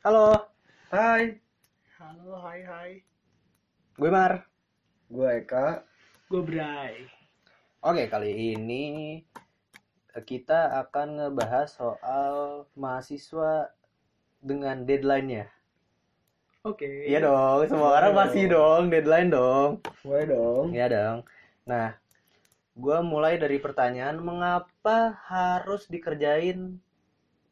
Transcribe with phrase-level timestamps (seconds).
[0.00, 0.32] Halo,
[0.88, 1.36] Hai,
[2.00, 2.90] Halo, hai hai.
[4.00, 4.48] gue Mar.
[5.12, 5.84] gue Eka.
[6.24, 7.04] Gue Bray.
[7.84, 9.20] Oke, kali ini
[10.24, 13.76] kita akan ngebahas soal mahasiswa
[14.40, 15.52] dengan deadline-nya.
[16.64, 17.04] Oke.
[17.04, 19.84] Iya dong, semua orang pasti dong deadline dong.
[20.00, 20.72] Gue dong.
[20.72, 21.18] Iya dong.
[21.68, 21.92] Nah,
[22.72, 26.80] gue mulai dari pertanyaan mengapa harus dikerjain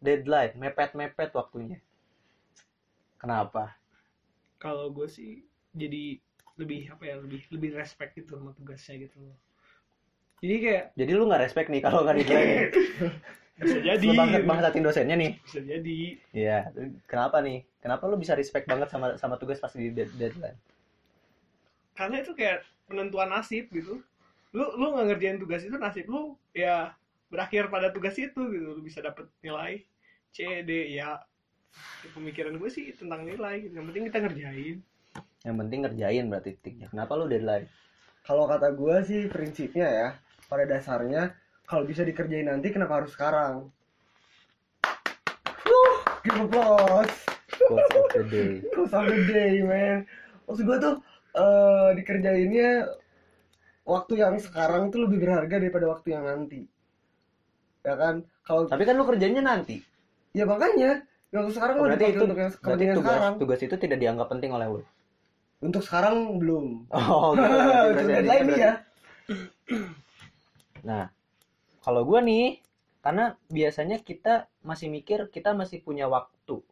[0.00, 1.84] deadline, mepet-mepet waktunya.
[3.18, 3.74] Kenapa?
[4.58, 5.42] Kalau gue sih
[5.74, 6.18] jadi
[6.58, 9.36] lebih apa ya lebih lebih respect gitu sama tugasnya gitu loh.
[10.38, 12.70] Jadi kayak Jadi lu nggak respect nih kalau nggak deadline.
[13.62, 14.06] bisa jadi.
[14.06, 15.30] Lu bangsat bangsatin dosennya nih.
[15.42, 15.98] Bisa jadi.
[16.30, 16.58] Iya,
[17.10, 17.66] kenapa nih?
[17.82, 20.58] Kenapa lu bisa respect banget sama sama tugas pas di dead- deadline?
[21.98, 23.98] Karena itu kayak penentuan nasib gitu.
[24.54, 26.94] Lu lu nggak ngerjain tugas itu nasib lu ya
[27.30, 28.66] berakhir pada tugas itu gitu.
[28.78, 29.82] Lu bisa dapet nilai
[30.30, 31.18] C, D, ya.
[32.14, 33.66] Pemikiran gue sih tentang nilai.
[33.66, 33.78] gitu.
[33.78, 34.76] Yang penting kita ngerjain.
[35.46, 36.86] Yang penting ngerjain berarti titiknya.
[36.90, 37.66] Kenapa lu deadline?
[38.22, 40.08] Kalau kata gue sih prinsipnya ya,
[40.46, 41.32] pada dasarnya
[41.64, 43.68] kalau bisa dikerjain nanti kenapa harus sekarang?
[45.64, 47.16] Wuh, give applause.
[47.68, 48.52] Quote of the day.
[48.72, 50.04] Close of the day, man.
[50.48, 50.94] Maksud gue tuh
[51.36, 52.88] eh dikerjainnya
[53.84, 56.64] waktu yang sekarang tuh lebih berharga daripada waktu yang nanti.
[57.84, 58.24] Ya kan?
[58.44, 59.80] Kalau Tapi kan lu kerjanya nanti.
[60.36, 63.34] ya makanya waktu sekarang Oh, berarti itu untuk yang kepentingan tugas sekarang.
[63.36, 64.80] tugas itu tidak dianggap penting oleh lu.
[65.58, 66.66] Untuk sekarang belum.
[66.94, 67.34] Oh.
[67.34, 68.72] Berarti- Untuk berarti- ya.
[70.86, 71.10] Nah,
[71.82, 72.62] kalau gua nih,
[73.04, 76.64] karena biasanya kita masih mikir kita masih punya waktu.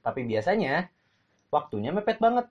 [0.00, 0.88] Tapi biasanya
[1.52, 2.48] waktunya mepet banget.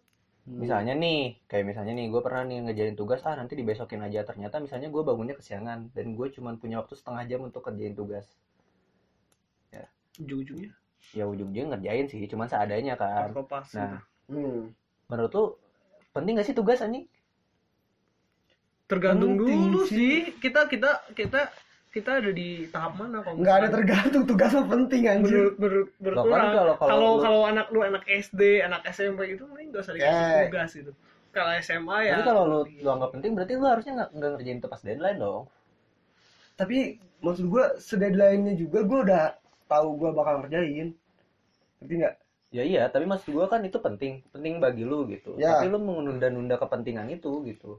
[0.48, 0.64] Hmm.
[0.64, 4.24] Misalnya nih, kayak misalnya nih, gue pernah nih ngejarin tugas, ah nanti dibesokin aja.
[4.24, 8.32] Ternyata misalnya gue bangunnya kesiangan, dan gue cuma punya waktu setengah jam untuk kerjain tugas.
[10.18, 10.72] Ujung-ujungnya.
[11.12, 13.32] Ya ujung-ujungnya ngerjain sih, cuman seadanya kan.
[13.32, 13.98] Apa Nah, gitu.
[14.28, 14.62] Hmm.
[15.08, 15.46] menurut lu
[16.12, 17.08] penting gak sih tugas anjing?
[18.88, 19.96] tergantung Penting dulu sih.
[20.24, 21.52] sih kita kita kita
[21.90, 25.52] kita ada di tahap mana kalau Nggak ada tergantung tugas mah penting anjir.
[25.56, 29.20] menurut menurut kan orang kalau- kalau kalau lu- kalau anak lu anak SD anak SMP
[29.30, 30.40] itu mending gak usah dikasih Eh.
[30.46, 30.92] tugas gitu
[31.30, 34.58] kalau SMA ya Tapi kalau lu, lu anggap penting, berarti lu harusnya nggak nggak ngerjain
[34.58, 35.44] itu pas deadline dong.
[36.56, 36.78] Tapi
[37.20, 39.24] maksud gua sedeadline-nya juga gua udah
[39.68, 40.96] tahu gua bakal ngerjain.
[41.80, 42.16] Ngerti nggak?
[42.48, 45.36] Ya iya, tapi maksud gua kan itu penting, penting bagi lu gitu.
[45.36, 45.60] Ya.
[45.60, 47.78] Tapi lu menunda-nunda kepentingan itu gitu.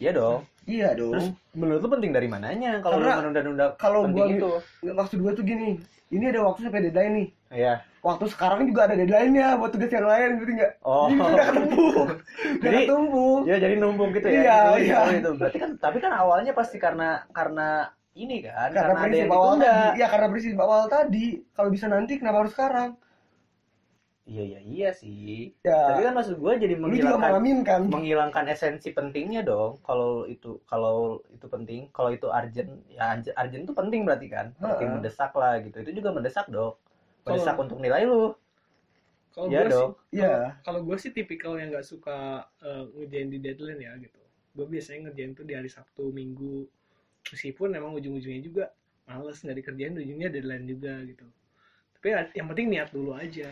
[0.00, 0.48] Iya dong.
[0.64, 1.12] Iya dong.
[1.12, 4.50] Terus menurut lu penting dari mananya kalau lu menunda-nunda kalau gua- itu?
[4.82, 5.76] Maksud gua tuh gini.
[6.10, 7.28] Ini ada waktu sampai deadline nih.
[7.54, 7.74] Iya.
[8.00, 10.72] Waktu sekarang juga ada deadline-nya buat tugas yang lain, ngerti nggak?
[10.82, 11.06] Oh.
[11.06, 12.08] Jadi udah ketumpuk.
[12.64, 13.40] Jadi- ketumpuk.
[13.46, 14.32] Ya jadi numpuk gitu ya.
[14.32, 14.98] Iya, Itu, iya.
[15.20, 15.30] itu.
[15.36, 20.00] Berarti kan tapi kan awalnya pasti karena karena ini kan, Karena ada prinsip awal tadi.
[20.00, 21.26] Ya karena prinsip awal tadi.
[21.54, 22.90] Kalau bisa nanti kenapa harus sekarang?
[24.30, 25.50] Iya iya iya sih.
[25.66, 25.90] Ya.
[25.90, 27.80] Tapi kan maksud gua jadi menghilangkan mengaminkan.
[27.90, 33.74] menghilangkan esensi pentingnya dong kalau itu kalau itu penting kalau itu urgent ya urgent, itu
[33.74, 34.94] penting berarti kan berarti Heeh.
[34.94, 36.78] mendesak lah gitu itu juga mendesak dong
[37.26, 38.30] mendesak Kalau- untuk nilai lu
[39.34, 39.92] kalau Iya gue sih dong.
[40.14, 40.34] Iya.
[40.62, 42.18] kalau gue sih tipikal yang nggak suka
[42.62, 44.20] eh, ngerjain di deadline ya gitu
[44.54, 46.70] gue biasanya ngerjain tuh di hari Sabtu Minggu
[47.28, 48.64] meskipun emang ujung-ujungnya juga
[49.04, 51.26] males nggak dikerjain ujungnya deadline juga gitu.
[52.00, 53.48] Tapi ya, yang penting niat dulu aja.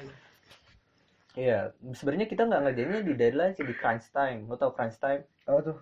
[1.36, 4.48] Iya sebenarnya kita nggak ngerjainnya di deadline sih di crunch time.
[4.48, 5.22] Lo tau crunch time?
[5.44, 5.78] Apa tuh?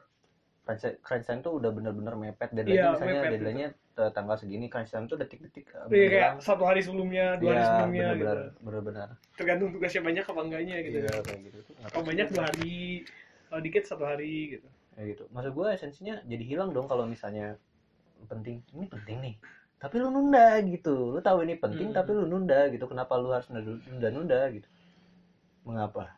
[0.67, 2.51] crunch, crunch time tuh udah bener-bener mepet.
[2.51, 3.69] Deadline Iya, misalnya mepet deadline-nya
[4.03, 7.63] eh, tanggal segini crunch time tuh detik-detik eh, Iya kayak satu hari sebelumnya, dua hari
[7.63, 8.65] Iya, sebelumnya bener-bener gitu.
[8.67, 9.09] bener-bener
[9.39, 10.97] Tergantung tugasnya banyak apa enggaknya gitu.
[10.99, 11.59] iya kayak gitu
[11.95, 12.77] Kalau banyak dua hari,
[13.47, 14.69] kalau dikit satu hari gitu.
[14.99, 15.25] kayak gitu.
[15.31, 17.55] Maksud gue esensinya jadi hilang dong kalau misalnya
[18.27, 19.35] penting ini penting nih.
[19.77, 21.15] Tapi lu nunda gitu.
[21.15, 21.97] Lu tahu ini penting Hmm.
[21.97, 22.85] tapi lu nunda gitu.
[22.85, 24.69] Kenapa lu harus nunda nunda gitu?
[25.63, 26.15] Mengapa?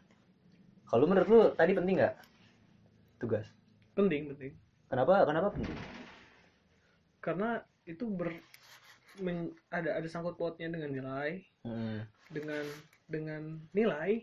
[0.88, 2.14] Kalau menurut lu tadi penting nggak?
[3.18, 3.46] Tugas?
[3.92, 4.52] Penting, penting.
[4.88, 5.76] kenapa kenapa penting?
[7.20, 8.32] Karena itu ber
[9.18, 12.06] men- ada ada sangkut pautnya dengan nilai, Hmm.
[12.30, 12.64] dengan
[13.04, 13.42] dengan
[13.74, 14.22] nilai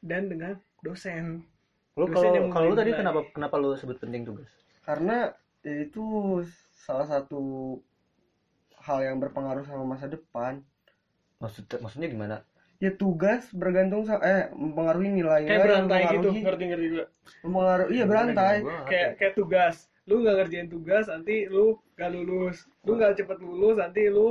[0.00, 1.42] dan dengan dosen.
[1.96, 4.52] lu kalau kalau lu tadi kenapa kenapa lu sebut penting tugas?
[4.84, 5.32] Karena
[5.84, 6.00] itu
[6.84, 7.36] salah satu
[8.86, 10.52] hal yang berpengaruh sama masa depan.
[11.42, 12.36] maksud maksudnya gimana
[12.76, 17.04] Ya tugas bergantung sama eh mempengaruhi nilai Kayak berantai gitu, ngerti ngerti juga.
[17.44, 18.56] Mempengaruhi iya berantai.
[18.64, 19.76] Nggak Kayak kayak tugas.
[20.08, 22.56] Lu nggak ngerjain tugas, nanti lu gak lulus.
[22.86, 24.26] Lu nggak cepet lulus, nanti lu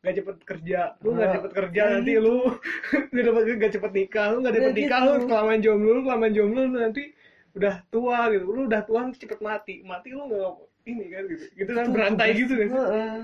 [0.00, 0.80] gak cepet kerja.
[1.04, 2.24] Lu nggak Nah, cepet kerja, ya nanti gitu.
[2.24, 2.36] lu
[3.14, 4.26] gak dapet gak cepet nikah.
[4.32, 5.26] Lu Ya dapet nikah, lu gitu.
[5.28, 7.02] kelamaan jomblo, lu kelamaan jomblo, lu nanti
[7.56, 8.44] udah tua gitu.
[8.48, 9.74] Lu udah tua nanti cepet mati.
[9.84, 10.50] Mati lu nggak
[10.82, 11.44] ini kan gitu.
[11.54, 12.68] Gitu kan berantai tugas- gitu kan.
[12.70, 13.14] Heeh.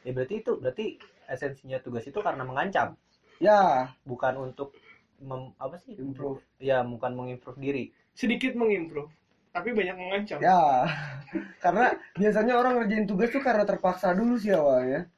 [0.00, 0.86] ya berarti itu berarti
[1.26, 2.92] esensinya tugas itu karena mengancam
[3.36, 4.70] Ya, bukan untuk
[5.18, 6.38] mem- apa sih Improve.
[6.56, 9.08] ya bukan mengimprove diri sedikit mengimprove
[9.50, 10.84] tapi banyak mengancam Ya,
[11.64, 15.08] karena biasanya orang ngerjain tugas tuh karena terpaksa dulu sih awalnya.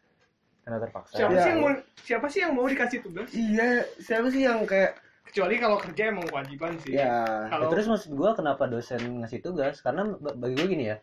[0.63, 1.41] karena terpaksa siapa Ya.
[1.41, 5.55] sih yang mau siapa sih yang mau dikasih tugas Iya, siapa sih yang kayak kecuali
[5.57, 7.19] kalau kerja emang kewajiban sih ya Ya,
[7.49, 10.99] kalau terus maksud gua kenapa dosen ngasih tugas karena ba- bagi gue gini ya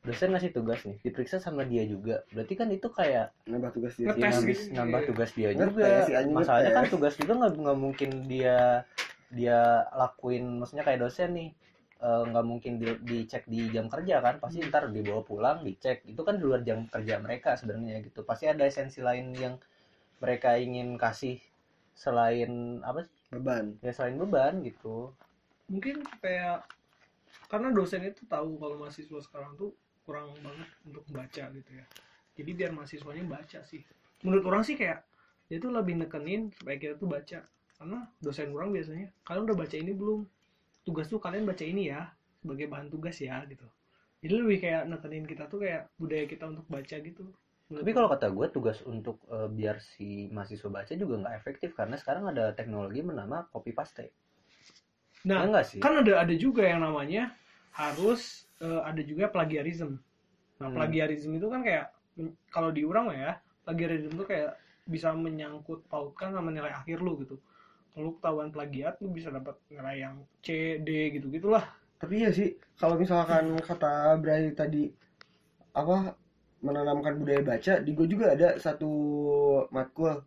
[0.00, 2.24] dosen ngasih tugas nih diperiksa sama dia juga.
[2.32, 4.06] Berarti kan itu kayak nambah tugas dia.
[4.08, 4.62] Ngetes nambah, gitu.
[4.72, 5.88] nambah tugas dia Ngetes, juga.
[6.08, 8.58] si anjing masalahnya kan tugas juga nggak nggak mungkin dia
[9.30, 9.60] dia
[9.92, 11.50] lakuin maksudnya kayak dosen nih
[12.00, 16.00] eh, nggak mungkin di, dicek di jam kerja kan pasti ntar dibawa pulang dicek.
[16.08, 18.24] Itu kan di luar jam kerja mereka sebenarnya gitu.
[18.24, 19.60] Pasti ada esensi lain yang
[20.24, 21.36] mereka ingin kasih
[21.92, 23.12] selain apa sih?
[23.36, 23.76] Beban.
[23.84, 25.12] ya selain beban gitu.
[25.68, 26.64] Mungkin kayak
[27.52, 29.70] karena dosen itu tahu kalau mahasiswa sekarang tuh
[30.10, 31.86] kurang banget untuk baca gitu ya.
[32.38, 33.82] Jadi biar mahasiswanya baca sih.
[34.26, 35.06] Menurut orang sih kayak
[35.48, 37.40] dia tuh lebih nekenin supaya kita tuh baca.
[37.78, 40.20] Karena dosen orang biasanya kalian udah baca ini belum?
[40.86, 42.10] Tugas tuh kalian baca ini ya
[42.42, 43.66] sebagai bahan tugas ya gitu.
[44.20, 47.24] Jadi lebih kayak nekenin kita tuh kayak budaya kita untuk baca gitu.
[47.70, 51.70] Menurut Tapi kalau kata gue tugas untuk eh, biar si mahasiswa baca juga nggak efektif
[51.78, 54.06] karena sekarang ada teknologi bernama copy paste.
[55.28, 55.80] nah Ya enggak sih?
[55.84, 57.32] kan ada ada juga yang namanya
[57.76, 59.96] harus eh, ada juga plagiarism.
[60.60, 60.76] Nah, Hmm.
[60.76, 61.86] plagiarism itu kan kayak
[62.52, 67.40] kalau diurang ya, plagiarism itu kayak bisa menyangkut pautkan sama nilai akhir lu gitu.
[67.94, 70.14] Kalau ketahuan plagiat, lu bisa dapat nilai yang
[70.44, 71.64] C, D gitu gitulah.
[72.00, 74.88] Tapi iya sih, kalau misalkan kata Bray tadi
[75.76, 76.16] apa
[76.60, 78.92] menanamkan budaya baca, di gue juga ada satu
[79.72, 80.22] matkul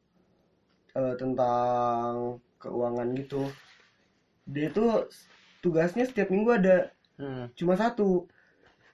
[0.98, 3.44] eh, tentang keuangan gitu.
[4.48, 5.08] Dia tuh
[5.64, 7.46] tugasnya setiap minggu ada Hmm.
[7.54, 8.26] cuma satu.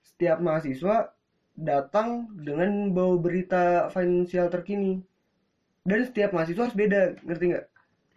[0.03, 1.15] Setiap mahasiswa
[1.55, 4.99] datang dengan bawa berita finansial terkini.
[5.83, 7.65] Dan setiap mahasiswa harus beda, ngerti nggak?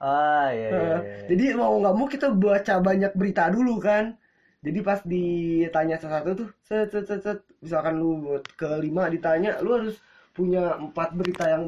[0.02, 0.70] Ah iya iya.
[0.74, 1.16] Nah, iya.
[1.30, 4.18] Jadi mau nggak mau kita baca banyak berita dulu kan.
[4.62, 7.38] Jadi pas ditanya satu-satu tuh, set, set, set, set.
[7.58, 9.98] misalkan lu buat kelima ditanya, lu harus
[10.34, 11.64] punya empat berita yang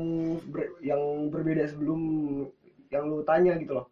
[0.47, 2.01] ber- yang berbeda sebelum
[2.91, 3.87] yang lu tanya gitu loh.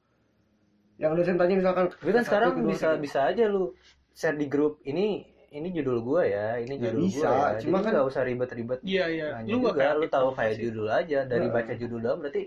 [1.03, 1.87] Yang dosen tanya misalkan.
[1.91, 3.75] Tapi kan sekarang kedua, bisa bisa aja lu
[4.13, 7.61] share di grup ini ini judul gua ya, ini Ya, judul bisa, gua ya.
[7.61, 8.81] cuma Jadi kan- nggak usah ribet-ribet.
[8.81, 9.27] Iya, iya.
[9.37, 10.63] nanya Lu nggak juga, kayak lu gitu tahu kayak sih.
[10.65, 11.53] judul aja dari Nah.
[11.53, 12.43] baca judul doang berarti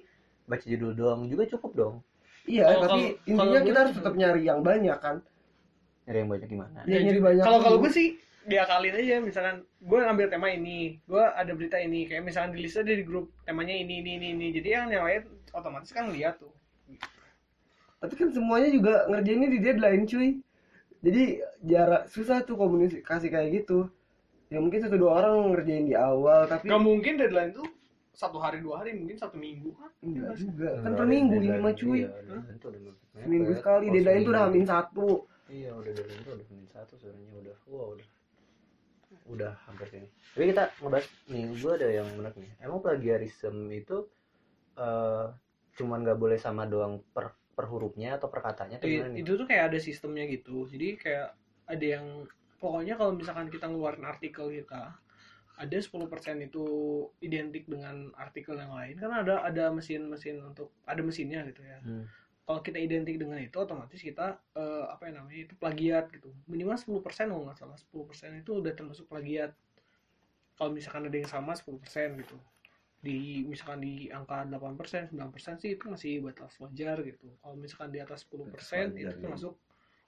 [0.45, 1.95] baca judul doang juga cukup dong.
[2.45, 5.15] Iya, Kalau- tapi kalau- intinya kalau kita harus tetap nyari yang banyak kan.
[6.05, 6.77] Nyari yang banyak gimana?
[6.85, 7.43] Iya, nyari banyak.
[7.43, 8.07] Kalau kalau gue sih
[8.45, 12.77] diakalin aja misalkan gue ngambil tema ini, gue ada berita ini, kayak misalkan di list
[12.77, 14.47] aja di grup temanya ini ini ini ini.
[14.49, 15.21] Jadi yang yang lain
[15.51, 16.53] otomatis kan lihat tuh.
[17.97, 20.29] Tapi kan semuanya juga ngerjainnya di deadline cuy.
[21.05, 21.23] Jadi
[21.61, 23.85] jarak susah tuh komunikasi kayak gitu.
[24.49, 27.65] Ya mungkin satu dua orang ngerjain di awal tapi Gak mungkin deadline tuh
[28.15, 30.71] satu hari dua hari mungkin satu minggu kan enggak juga.
[30.81, 31.61] Kan per minggu deadline.
[31.61, 31.99] lima cuy.
[32.01, 32.09] Iya.
[33.21, 35.07] Seminggu sekali Oh, deadline tuh udah hamin satu.
[35.45, 38.07] Iya udah deadline tuh udah hamin satu sebenarnya udah wow udah
[39.25, 40.07] udah hampir sini.
[40.33, 42.51] Tapi kita ngebahas nih gue ada yang menarik nih.
[42.65, 43.97] Emang plagiarism itu
[44.77, 45.25] eh
[45.75, 49.19] cuman nggak boleh sama doang per per hurufnya atau per katanya atau I- gimana nih?
[49.23, 50.67] itu tuh kayak ada sistemnya gitu.
[50.67, 51.29] Jadi kayak
[51.65, 52.05] ada yang
[52.59, 54.93] pokoknya kalau misalkan kita ngeluarin artikel kita
[55.55, 56.65] ada 10% itu
[57.23, 58.99] identik dengan artikel yang lain.
[58.99, 61.79] Kan ada ada mesin-mesin untuk ada mesinnya gitu ya.
[61.81, 62.07] Hmm.
[62.45, 66.29] kalau kita identik dengan itu otomatis kita eh, apa yang namanya itu plagiat gitu.
[66.45, 67.73] Minimal 10% kalau nggak salah.
[67.73, 69.57] 10% itu udah termasuk plagiat.
[70.53, 72.37] Kalau misalkan ada yang sama 10% gitu
[73.05, 78.01] di misalkan di angka 8% 9% sih itu masih batas wajar gitu kalau misalkan di
[78.01, 79.13] atas 10% wajar, itu ya.
[79.15, 79.53] termasuk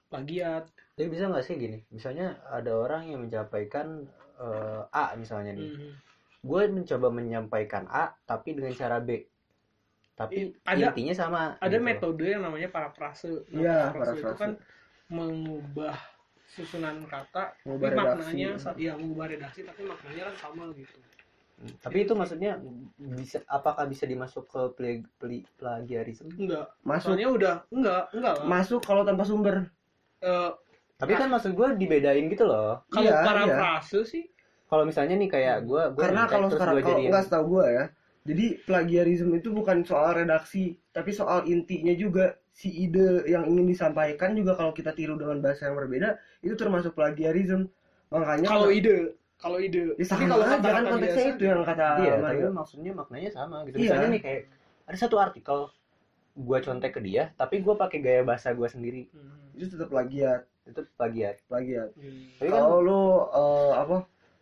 [0.07, 0.63] plagiat
[0.95, 1.79] Tapi bisa nggak sih gini?
[1.89, 5.69] Misalnya ada orang yang mencapaikan eh, A misalnya nih.
[5.69, 5.89] Mhm.
[6.41, 9.21] Gue mencoba menyampaikan A tapi dengan cara B.
[10.13, 11.41] Tapi ada- intinya sama.
[11.59, 11.85] ada gitu.
[11.85, 14.51] metode yang namanya parafrase nah, Iya, parafrase itu kan
[15.07, 15.93] mengubah
[16.47, 18.17] susunan kata Mengubah tapi redaksi.
[18.17, 18.49] maknanya
[18.79, 21.16] ya mengubah redaksi tapi maknanya kan sama gitu Hmm,
[21.57, 22.61] Tapi itu maksudnya
[23.17, 26.29] bisa apakah bisa dimasuk ke pli, pli, plagiarisme?
[26.37, 29.65] enggak Masuk soalnya udah enggak enggak lah masuk kalau tanpa sumber.
[30.21, 30.51] Eh,
[30.97, 32.81] Tapi kan maksud gue dibedain gitu loh.
[32.89, 34.25] kalau Iya, parafrase sih
[34.67, 37.85] Kalau misalnya nih kayak gue, gue Karena kalau sekarang kalau nggak setahu gue ya.
[38.27, 44.35] Jadi plagiarisme itu bukan soal redaksi, tapi soal intinya juga si ide yang ingin disampaikan
[44.35, 47.71] juga kalau kita tiru dengan bahasa yang berbeda itu termasuk plagiarisme.
[48.11, 51.85] Makanya kalau ide kalau ide Ya Tapi sama kalau aja kan konteksnya itu yang kata
[51.97, 52.47] Iya, Mario.
[52.47, 53.75] tapi maksudnya maknanya sama gitu.
[53.77, 53.83] Iya.
[53.85, 54.41] Misalnya nih kayak
[54.83, 55.57] ada satu artikel
[56.37, 59.09] gue contek ke dia, tapi gue pakai gaya bahasa gue sendiri.
[59.09, 59.53] Hmm.
[59.53, 61.41] itu tetap plagiat, Itu plagiat.
[61.45, 61.89] plagiat.
[61.93, 62.29] Hmm.
[62.37, 63.97] Tapi kan Kalau lu eh, apa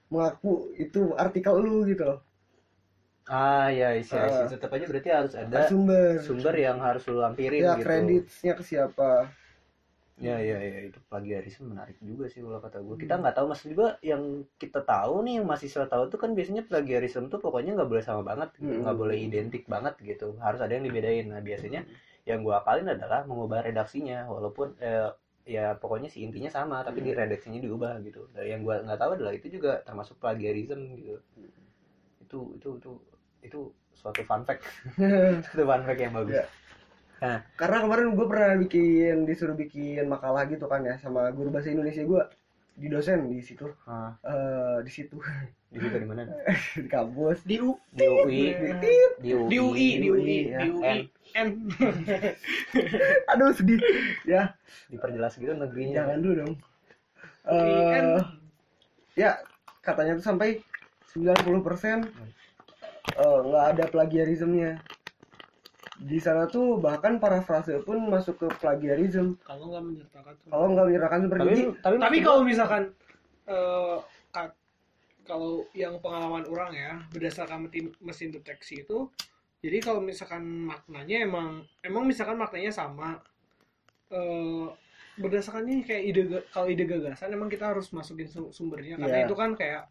[0.06, 2.20] mengaku itu artikel lu gitu loh.
[3.26, 4.46] ah ya isi Ah.
[4.46, 8.54] isi tetap aja berarti harus ada sumber sumber yang harus lu lampirin ya gitu kreditnya
[8.54, 9.34] ke siapa
[10.16, 13.68] ya ya ya itu plagiarisme menarik juga sih kalau kata gue kita nggak tahu maksud
[13.76, 17.90] juga yang kita tahu nih yang mahasiswa tahu tuh kan biasanya plagiarisme tuh pokoknya nggak
[17.92, 18.56] boleh sama banget.
[18.64, 18.88] Hmm.
[18.88, 20.40] nggak boleh identik banget gitu.
[20.40, 21.28] Harus ada yang dibedain.
[21.28, 21.84] Nah biasanya
[22.24, 24.24] yang gue akalin adalah mengubah redaksinya.
[24.32, 25.12] Walaupun eh,
[25.44, 28.32] ya pokoknya si intinya sama tapi di redaksinya diubah gitu.
[28.32, 31.20] Dan yang gue nggak tahu adalah itu juga termasuk plagiarisme gitu.
[32.24, 32.92] Itu itu itu
[33.44, 33.60] itu
[33.92, 34.64] suatu fun fact.
[35.44, 36.40] Suatu fun fact yang bagus
[37.24, 37.48] Ya.
[37.56, 42.04] karena kemarin gue pernah bikin disuruh bikin makalah gitu kan ya sama guru bahasa Indonesia
[42.04, 42.22] gue
[42.76, 43.72] di dosen di situ.
[43.88, 45.16] Ah, Eh, di situ.
[45.72, 46.28] Di situ di mana?
[46.76, 47.40] Di kampus.
[47.48, 48.52] Di U di UI
[49.24, 50.60] di UI di UI di UI ya.
[50.60, 50.98] di UI
[51.40, 51.50] N.
[53.32, 53.80] Aduh sedih.
[54.28, 54.60] Ya.
[54.92, 56.04] Diperjelas gitu negerinya.
[56.04, 56.54] Jangan dulu dong.
[57.48, 58.20] Eh,
[59.16, 59.40] ya
[59.80, 60.60] katanya tuh sampai
[61.16, 61.98] 90% persen
[63.16, 64.84] eh, nggak ada plagiarismenya
[65.96, 71.20] di sana tuh bahkan parafrase pun masuk ke plagiarisme kalau nggak menyertakan kalau nggak menyerahkan
[71.24, 72.84] seperti tapi ini tapi tapi kalau misalkan
[73.48, 73.98] eh,
[74.30, 74.58] ka-
[75.24, 79.08] kalau yang pengalaman orang ya berdasarkan mesin, mesin deteksi itu
[79.64, 81.50] jadi kalau misalkan maknanya emang
[81.82, 83.18] emang misalkan maknanya sama
[84.12, 84.68] eh,
[85.16, 86.22] berdasarkannya kayak ide
[86.52, 89.00] kalau ide gagasan emang kita harus masukin su- sumbernya.
[89.00, 89.26] Karena Iya.
[89.26, 89.88] itu kan kayak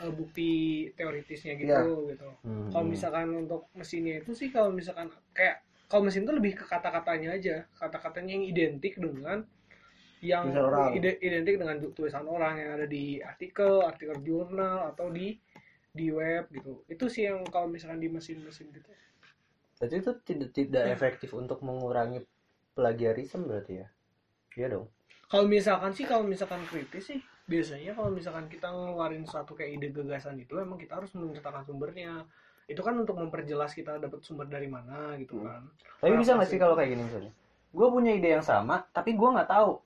[0.00, 0.50] eh, bukti
[0.94, 2.10] teoritisnya gitu Iya.
[2.10, 2.28] gitu.
[2.42, 2.68] Hmm.
[2.72, 7.34] kalau misalkan untuk mesinnya itu sih kalau misalkan kayak kalau mesin itu lebih ke kata-katanya
[7.34, 7.66] aja.
[7.74, 9.42] Kata-katanya yang identik dengan
[10.20, 10.52] yang
[10.94, 15.34] ide- identik dengan tu- tulisan orang yang ada di artikel artikel jurnal atau di
[15.90, 16.86] di web gitu.
[16.86, 18.86] Itu sih yang kalau misalkan di mesin-mesin gitu.
[19.80, 22.22] Berarti itu tidak tidak efektif untuk mengurangi
[22.70, 23.88] plagiarisme berarti ya?
[24.54, 24.86] Iya dong.
[25.26, 27.18] Kalau misalkan sih kalau misalkan kritis sih
[27.48, 32.24] biasanya kalau misalkan kita ngeluarin suatu kayak ide gagasan itu emang kita harus menceritakan sumbernya.
[32.70, 35.46] Itu kan untuk memperjelas kita dapat sumber dari mana gitu Hmm.
[35.46, 35.62] kan.
[36.00, 37.32] Tapi Nah, bisa nggak sih kalau kayak gini misalnya?
[37.70, 39.78] Gue punya ide yang sama tapi gue nggak tahu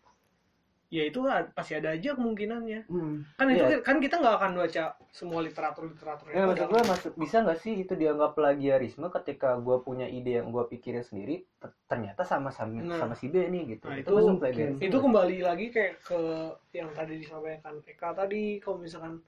[0.94, 1.18] ya itu
[1.50, 3.26] pasti ada aja kemungkinannya Hmm.
[3.34, 3.82] kan itu Iya.
[3.82, 7.74] kan kita nggak akan baca semua literatur literatur ya maksud gue maksud bisa nggak sih
[7.76, 12.78] itu dianggap plagiarisme ketika gue punya ide yang gue pikirin sendiri ter- ternyata sama sama
[12.78, 12.94] Nah.
[12.96, 14.42] sama si B nih gitu Nah, itu, itu masuk mungkin.
[14.44, 16.20] plagiarisme itu kembali lagi kayak ke
[16.72, 19.18] yang tadi disampaikan Eka tadi kalau misalkan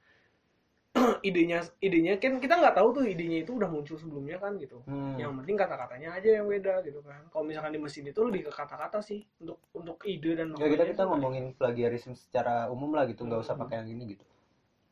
[1.23, 4.81] idenya idenya kan kita nggak tahu tuh idenya itu udah muncul sebelumnya kan gitu.
[4.85, 5.15] Hmm.
[5.17, 7.21] yang penting kata-katanya aja yang beda gitu kan.
[7.29, 10.85] Kalau misalkan di mesin itu lebih ke kata-kata sih untuk untuk ide dan ya kita
[10.85, 13.25] kita ngomongin plagiarisme secara umum lah gitu.
[13.25, 13.65] Nggak usah Hmm.
[13.65, 14.25] pakai yang ini gitu.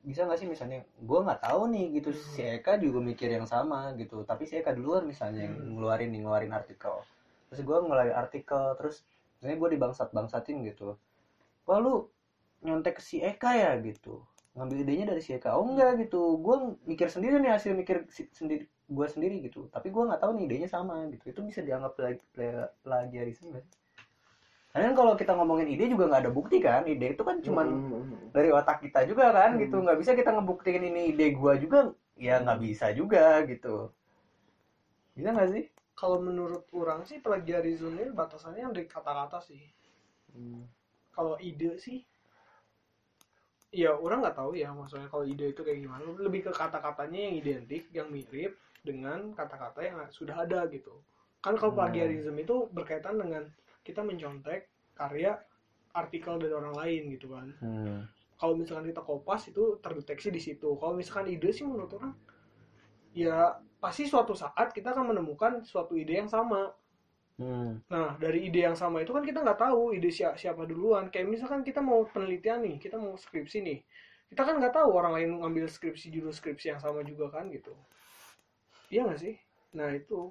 [0.05, 2.11] Bisa nggak sih misalnya gue nggak tahu nih gitu.
[2.13, 4.21] Si Eka juga mikir yang sama gitu.
[4.23, 5.77] Tapi si Eka duluan misalnya yang Hmm.
[5.77, 7.01] ngeluarin nih ngeluarin artikel.
[7.49, 9.01] Terus gue ngeluarin artikel terus
[9.41, 10.97] misalnya gue dibangsat bangsatin gitu.
[11.65, 12.09] Wah lu
[12.61, 15.51] nyontek si Eka ya gitu ngambil idenya dari si Eka.
[15.59, 16.39] Oh enggak gitu.
[16.45, 16.57] Gue
[16.91, 18.65] mikir sendiri nih hasil mikir si- sendiri
[18.97, 19.67] gue sendiri gitu.
[19.75, 21.25] Tapi gue nggak tahu nih idenya sama gitu.
[21.33, 23.75] Itu bisa dianggap plag- plag- plagiarisme sih?
[24.75, 26.83] Karena kan kalau kita ngomongin ide juga nggak ada bukti kan?
[26.87, 28.31] Ide itu kan cuman Hmm.
[28.35, 29.61] dari otak kita juga kan Hmm.
[29.63, 29.77] gitu.
[29.83, 33.91] Nggak bisa kita ngebuktiin ini ide gua juga ya nggak bisa juga gitu.
[35.15, 35.65] Bisa nggak sih?
[35.95, 39.63] Kalau menurut orang sih plagiarisme ini batasannya dari kata-kata sih.
[41.15, 42.03] Kalau ide sih
[43.75, 46.07] ya orang nggak tahu ya maksudnya kalau ide itu kayak gimana.
[46.17, 48.55] Lebih ke kata-katanya yang identik yang mirip
[48.87, 50.95] dengan kata-kata yang sudah ada gitu.
[51.43, 51.81] Kan kalau Hmm.
[51.83, 53.43] plagiarisme itu berkaitan dengan
[53.83, 55.37] kita mencontek karya
[55.93, 57.49] artikel dari orang lain gitu kan.
[57.61, 58.07] Hmm.
[58.35, 60.77] kalau misalkan kita kopas itu terdeteksi di situ.
[60.77, 62.13] Kalau misalkan ide sih menurut orang
[63.15, 66.75] ya pasti suatu saat kita akan menemukan suatu ide yang sama
[67.35, 67.83] Hmm.
[67.91, 71.11] Nah, dari ide yang sama itu kan kita nggak tahu ide siapa, siapa duluan.
[71.11, 73.79] Kayak misalkan kita mau penelitian nih, kita mau skripsi nih.
[74.31, 77.75] Kita kan nggak tahu orang lain ngambil skripsi judul skripsi yang sama juga kan gitu.
[78.91, 79.35] Iya nggak sih?
[79.75, 80.31] Nah, itu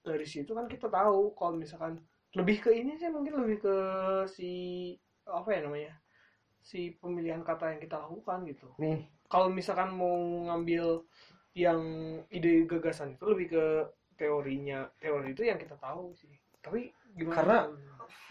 [0.00, 2.00] dari situ kan kita tahu kalau misalkan
[2.32, 3.76] lebih ke ini sih mungkin lebih ke
[4.32, 4.50] si
[5.28, 5.92] apa ya namanya?
[6.64, 8.68] Si pemilihan kata yang kita lakukan gitu.
[8.80, 10.16] nih Kalau misalkan mau
[10.48, 11.04] ngambil
[11.52, 11.80] yang
[12.32, 13.64] ide gagasan itu lebih ke
[14.18, 14.90] teorinya.
[14.98, 16.28] Teori itu yang kita tahu sih.
[16.60, 17.34] Tapi gimana?
[17.34, 17.64] Karena-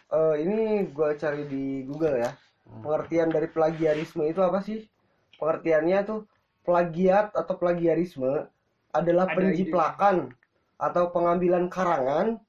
[0.08, 2.32] Eh, ini gue cari di Google ya
[2.64, 2.80] Hmm.
[2.80, 4.88] pengertian dari plagiarisme itu apa sih
[5.36, 6.24] pengertiannya tuh
[6.64, 8.48] plagiat atau plagiarisme
[8.92, 10.32] adalah Ada penjiplakan
[10.80, 12.40] atau pengambilan karangan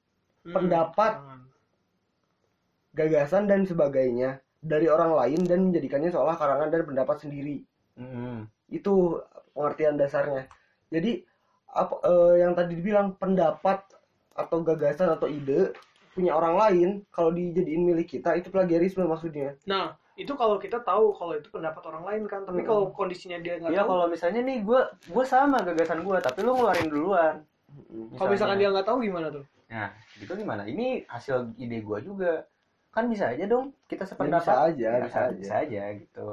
[0.43, 1.19] Hmm, pendapat.
[1.19, 1.39] jangan.
[2.89, 7.63] gagasan dan sebagainya dari orang lain dan menjadikannya seolah karangan dan pendapat sendiri
[7.95, 8.47] Hmm.
[8.67, 9.19] itu
[9.51, 10.47] pengertian dasarnya
[10.87, 11.23] jadi
[11.73, 13.85] apa eh, yang tadi dibilang pendapat
[14.33, 15.73] atau gagasan atau ide
[16.15, 21.15] punya orang lain kalau dijadiin milik kita itu plagiarisme maksudnya Nah, itu kalau kita tahu
[21.15, 22.67] kalau itu pendapat orang lain kan tapi Hmm.
[22.67, 26.39] kalau kondisinya dia nggak Iya tahu kalau misalnya nih gue gue sama gagasan gue tapi
[26.43, 27.35] lu ngeluarin duluan.
[28.17, 30.65] kalau misalkan dia nggak tahu gimana tuh Nah, gitu gimana?
[30.65, 32.41] Ini hasil ide gua juga.
[32.89, 34.49] Kan bisa aja dong kita Ya, sependapat.
[34.49, 35.37] bisa aja, Ya, bisa aja.
[35.37, 36.25] bisa aja gitu.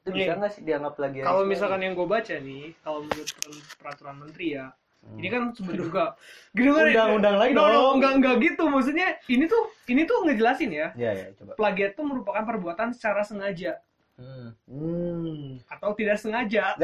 [0.00, 1.18] Itu Nih, bisa nggak sih dianggap lagi?
[1.20, 3.28] kalau misalkan yang gue baca nih kalau menurut
[3.76, 4.68] peraturan menteri ya
[5.00, 5.16] Hmm.
[5.16, 6.04] ini kan sebenarnya juga
[6.60, 7.92] gitu kan Undang-undang lain no, no, dong.
[7.96, 11.56] enggak enggak gitu maksudnya ini tuh ini tuh ngejelasin ya Ya ya coba.
[11.56, 13.80] plagiat itu merupakan perbuatan secara sengaja
[14.16, 14.52] Hmm.
[14.68, 15.56] Hmm.
[15.66, 16.76] atau tidak sengaja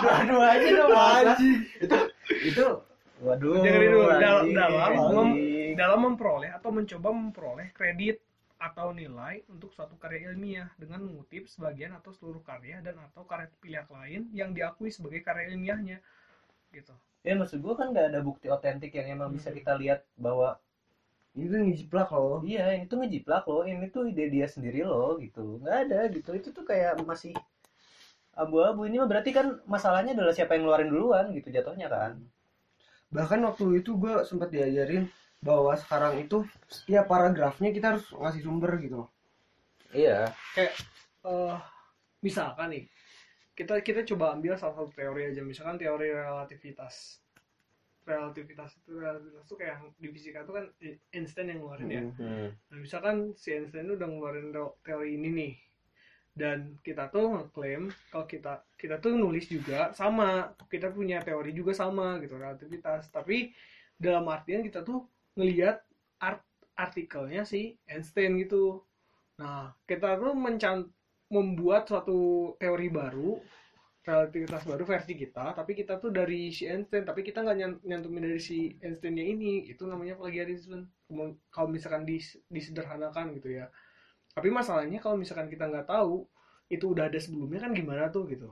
[0.00, 0.90] Dua-duanya dong.
[0.94, 1.58] Anjing.
[1.76, 1.96] itu
[2.44, 2.66] itu
[3.18, 3.58] waduh.
[3.58, 5.38] dengerin dulu dalam dalam mem-
[5.74, 8.22] dalam memperoleh atau mencoba memperoleh kredit
[8.66, 13.48] atau nilai untuk suatu karya ilmiah dengan mengutip sebagian atau seluruh karya dan atau karya
[13.64, 15.98] pihak lain yang diakui sebagai karya ilmiahnya
[16.76, 16.94] gitu.
[17.26, 20.48] Ya maksud gua kan nggak ada bukti otentik yang emang bisa kita lihat bahwa
[21.44, 22.38] Itu ngejiplak loh.
[22.50, 23.62] iya itu ngejiplak loh.
[23.70, 25.44] Ini tuh ide dia sendiri loh gitu.
[25.62, 26.30] Nggak ada gitu.
[26.38, 27.32] Itu tuh kayak masih
[28.42, 28.80] abu-abu.
[28.88, 32.12] Ini mah berarti kan masalahnya adalah siapa yang ngeluarin duluan gitu jatuhnya kan.
[33.16, 35.04] Bahkan waktu itu gue sempat diajarin
[35.48, 39.00] bahwa sekarang itu setiap paragrafnya kita harus ngasih sumber gitu.
[39.94, 40.74] iya kayak
[41.26, 41.56] eh
[42.26, 42.84] misalkan nih
[43.58, 47.20] kita kita coba ambil salah satu teori aja misalkan teori relativitas
[48.08, 50.66] relativitas itu relativitas itu kayak yang di fisika itu kan
[51.14, 52.48] Einstein yang ngeluarin ya hmm.
[52.70, 55.52] Nah, misalkan si Einstein itu udah ngeluarin teo- teori ini nih.
[56.30, 61.74] Dan kita tuh ngeklaim kalau kita kita tuh nulis juga sama, kita punya teori juga
[61.76, 63.10] sama gitu relativitas.
[63.12, 63.50] Tapi
[63.98, 65.04] dalam artian kita tuh
[65.40, 65.80] ngelihat
[66.20, 66.44] art
[66.76, 68.84] artikelnya si Einstein gitu.
[69.40, 70.84] Nah, kita tuh mencan
[71.32, 73.40] membuat suatu teori baru
[74.00, 78.26] relativitas baru versi kita tapi kita tuh dari si Einstein tapi kita nggak nyan- nyantumin
[78.26, 80.88] dari si Einsteinnya ini itu namanya plagiarisme
[81.52, 83.68] kalau misalkan dis- disederhanakan gitu ya
[84.32, 86.24] tapi masalahnya kalau misalkan kita nggak tahu
[86.72, 88.48] itu udah ada sebelumnya kan gimana tuh gitu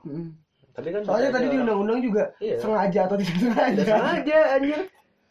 [0.69, 2.57] tapi kan Soalnya tadi aja di undang-undang juga Iya.
[2.61, 3.81] sengaja atau tidak sengaja.
[3.83, 4.79] Sengaja anjir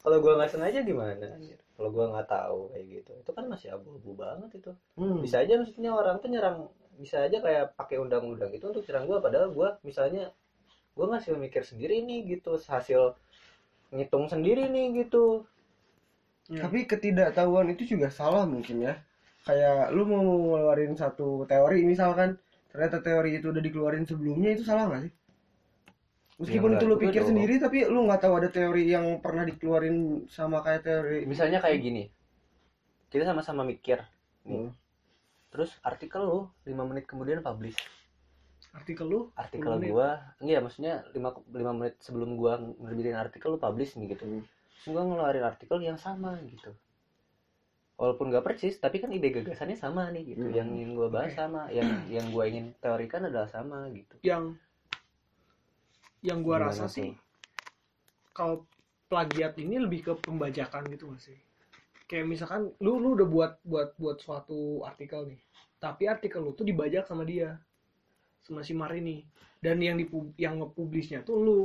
[0.03, 3.69] kalau gua nggak sengaja gimana anjir kalau gua nggak tahu kayak gitu itu kan masih
[3.77, 5.23] abu-abu banget itu Hmm.
[5.25, 6.57] bisa aja maksudnya orang tuh nyerang
[6.99, 10.23] bisa aja kayak pakai undang-undang itu untuk nyerang gua padahal gua misalnya
[10.97, 13.03] gua ngasih mikir sendiri nih gitu hasil
[13.95, 15.25] ngitung sendiri nih gitu
[16.49, 16.61] Ya.
[16.65, 18.95] Tapi ketidaktahuan itu juga salah mungkin ya.
[19.47, 22.31] Kayak lu mau ngeluarin satu teori misalkan
[22.73, 25.13] ternyata teori itu udah dikeluarin sebelumnya itu salah nggak sih?
[26.39, 27.29] Meskipun Ya, itu lu pikir dong.
[27.29, 29.97] sendiri tapi lu nggak tahu ada teori yang pernah dikeluarin
[30.27, 31.19] sama kayak teori.
[31.25, 32.05] misalnya kayak gini
[33.09, 33.99] kita sama-sama mikir
[34.45, 34.71] nih Hmm.
[35.49, 37.75] terus artikel lu 5 menit kemudian publish
[38.71, 39.91] artikel lu artikel 10 menit.
[39.91, 41.19] gua iya maksudnya 5
[41.51, 44.43] lima menit sebelum gua ngerbitin artikel lu publish nih gitu Hmm.
[44.45, 46.71] terus gua ngeluarin artikel yang sama gitu
[47.99, 50.55] walaupun gak persis tapi kan ide gagasannya sama nih gitu Hmm.
[50.55, 54.55] yang ingin gua bahas sama yang yang gua ingin teorikan adalah sama gitu yang
[56.21, 56.95] yang gua Gimana rasa tuh?
[56.97, 57.11] sih
[58.33, 58.67] kalau
[59.09, 61.39] plagiat ini lebih ke pembajakan gitu gak sih
[62.09, 65.41] kayak misalkan lu lu udah buat buat buat suatu artikel nih
[65.79, 67.57] tapi artikel lu tuh dibajak sama dia
[68.45, 69.25] sama si Mar ini
[69.61, 71.59] dan yang dipu yang nge-publishnya tuh lu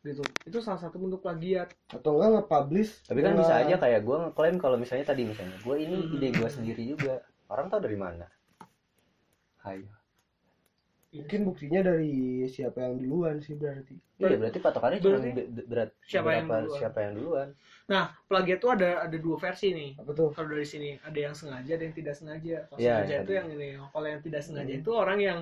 [0.00, 3.04] gitu itu salah satu bentuk plagiat Atau enggak nge-publish.
[3.04, 6.14] tapi kan bisa aja kayak gua ngeklaim kalau misalnya tadi misalnya gua ini Hmm.
[6.16, 7.20] ide gua sendiri juga
[7.52, 8.24] orang tahu dari mana
[9.60, 9.84] Hayo.
[11.10, 13.98] Mungkin buktinya dari siapa yang duluan sih berarti.
[14.20, 15.18] Iya berarti patokannya cuma
[15.66, 16.76] berat siapa yang duluan?
[16.76, 17.48] siapa yang duluan
[17.90, 20.30] nah plagiat tuh ada ada dua versi nih Apa tuh?
[20.30, 23.32] kalau dari sini ada yang sengaja ada yang tidak sengaja kalau Iya, sengaja iya, itu
[23.32, 23.38] iya.
[23.40, 24.80] yang ini kalau yang tidak sengaja Hmm.
[24.84, 25.38] itu orang yang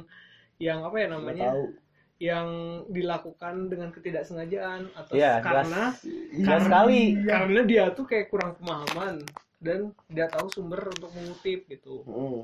[0.56, 1.64] yang apa ya namanya tahu.
[2.18, 2.48] yang
[2.88, 7.00] dilakukan dengan ketidaksengajaan atau Iya, karena Jelas karena, sekali.
[7.26, 9.14] karena dia tuh kayak kurang pemahaman
[9.60, 12.06] dan tidak tahu sumber untuk mengutip gitu.
[12.06, 12.40] Hmm.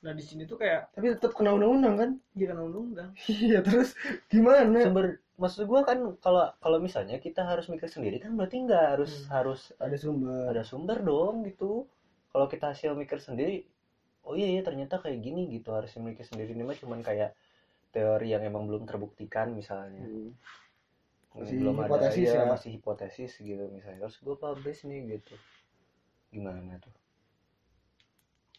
[0.00, 2.10] Nah di sini tuh kayak Tapi tetap kena undang-undang kan?
[2.36, 3.10] dia kena undang-undang.
[3.46, 3.92] Iya terus
[4.32, 4.78] gimana?
[4.86, 5.06] sumber
[5.40, 9.32] maksud gua kan kalau kalau misalnya kita harus mikir sendiri kan berarti nggak harus Hmm.
[9.36, 10.42] harus Ada sumber.
[10.52, 11.88] ada sumber dong gitu
[12.32, 13.64] kalau kita hasil mikir sendiri
[14.28, 17.30] oh iya iya ternyata kayak gini gitu harus mikir sendiri ini mah cuman kayak
[17.94, 20.32] teori yang emang belum terbuktikan misalnya Hmm.
[21.30, 22.50] Masih belum hipotesis ada, iya, ya.
[22.52, 25.34] masih hipotesis gitu misalnya terus gue publish nih gitu
[26.34, 26.94] gimana tuh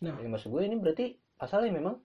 [0.01, 0.17] Nah.
[0.17, 1.97] Ya, maksud gue ini berarti pasalnya memang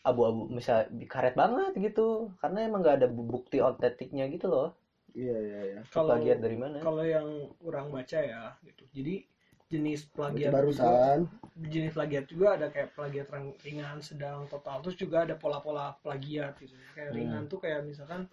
[0.00, 4.68] abu-abu misal karet banget gitu karena emang nggak ada bu- bukti otentiknya gitu loh
[5.10, 5.80] Iya iya iya.
[5.90, 8.86] Kalau plagiat dari mana kalau yang orang baca ya gitu.
[8.94, 9.14] Jadi
[9.66, 11.18] jenis plagiat juga, barusan.
[11.58, 14.78] jenis plagiat juga ada kayak plagiat ring- ringan, sedang, total.
[14.86, 16.78] Terus juga ada pola-pola plagiat gitu.
[16.94, 17.16] Kayak Hmm.
[17.18, 18.30] ringan tuh kayak misalkan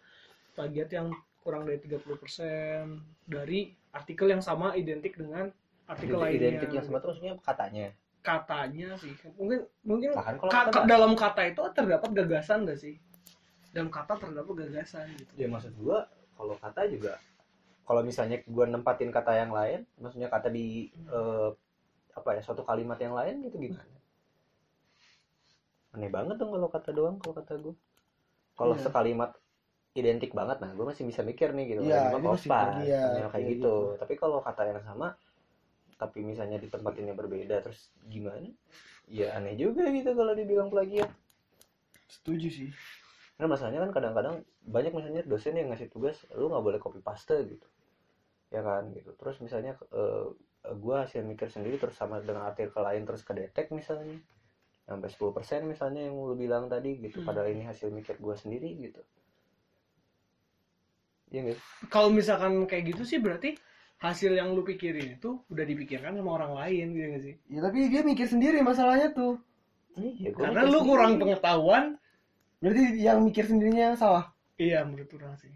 [0.53, 1.09] plagiat yang
[1.41, 5.49] kurang dari 30% dari artikel yang sama identik dengan
[5.89, 6.61] artikel lainnya.
[6.61, 7.87] identik yang sama tuh maksudnya katanya
[8.27, 9.13] katanya sih.
[9.39, 12.99] Mungkin mungkin Nah, kan ka- kata dalam kata itu terdapat gagasan gak sih?
[13.71, 15.31] Dalam kata terdapat gagasan gitu.
[15.39, 16.03] Ya maksud gua
[16.35, 17.15] kalau kata juga
[17.87, 21.49] kalau misalnya gua nempatin kata yang lain maksudnya kata di eh,
[22.17, 23.95] apa ya suatu kalimat yang lain gitu gimana?
[25.95, 27.75] Aneh banget dong kalau kata doang kalau kata gua.
[28.57, 28.83] Kalau Iya.
[28.83, 29.31] sekalimat
[29.97, 31.81] identik banget nah gua masih bisa mikir nih gitu.
[31.87, 32.11] Iya,
[32.45, 33.73] pas, iya, misalnya kayak gitu.
[33.95, 33.99] gitu.
[34.01, 35.15] tapi kalau kata yang sama
[35.97, 38.53] tapi misalnya ditempatinnya berbeda terus gimana
[39.09, 41.09] ya aneh juga gitu kalau dibilang plagiat
[42.07, 42.69] setuju sih
[43.37, 47.37] Karena masalahnya kan kadang-kadang banyak misalnya dosen yang ngasih tugas lu nggak boleh copy paste
[47.45, 47.67] gitu.
[48.49, 49.13] Ya kan gitu.
[49.13, 50.25] Terus misalnya eh,
[50.73, 54.17] gua hasil mikir sendiri terus sama dengan artikel lain terus kedetek misalnya.
[54.89, 57.21] Sampai 10% misalnya yang lu bilang tadi gitu.
[57.21, 57.29] Hmm.
[57.29, 59.05] Padahal ini hasil mikir gua sendiri gitu.
[61.29, 61.65] Iya nggak sih?
[61.93, 63.59] kalau misalkan kayak gitu sih berarti
[63.97, 67.35] hasil yang lu pikirin itu udah dipikirkan sama orang lain gitu gak sih?
[67.49, 69.41] Ya tapi dia mikir sendiri masalahnya tuh.
[69.97, 70.89] Iya, karena lu sendiri.
[70.89, 71.83] kurang pengetahuan.
[72.61, 74.29] Berarti yang mikir sendirinya yang salah.
[74.57, 75.49] Iya menurut orang sih.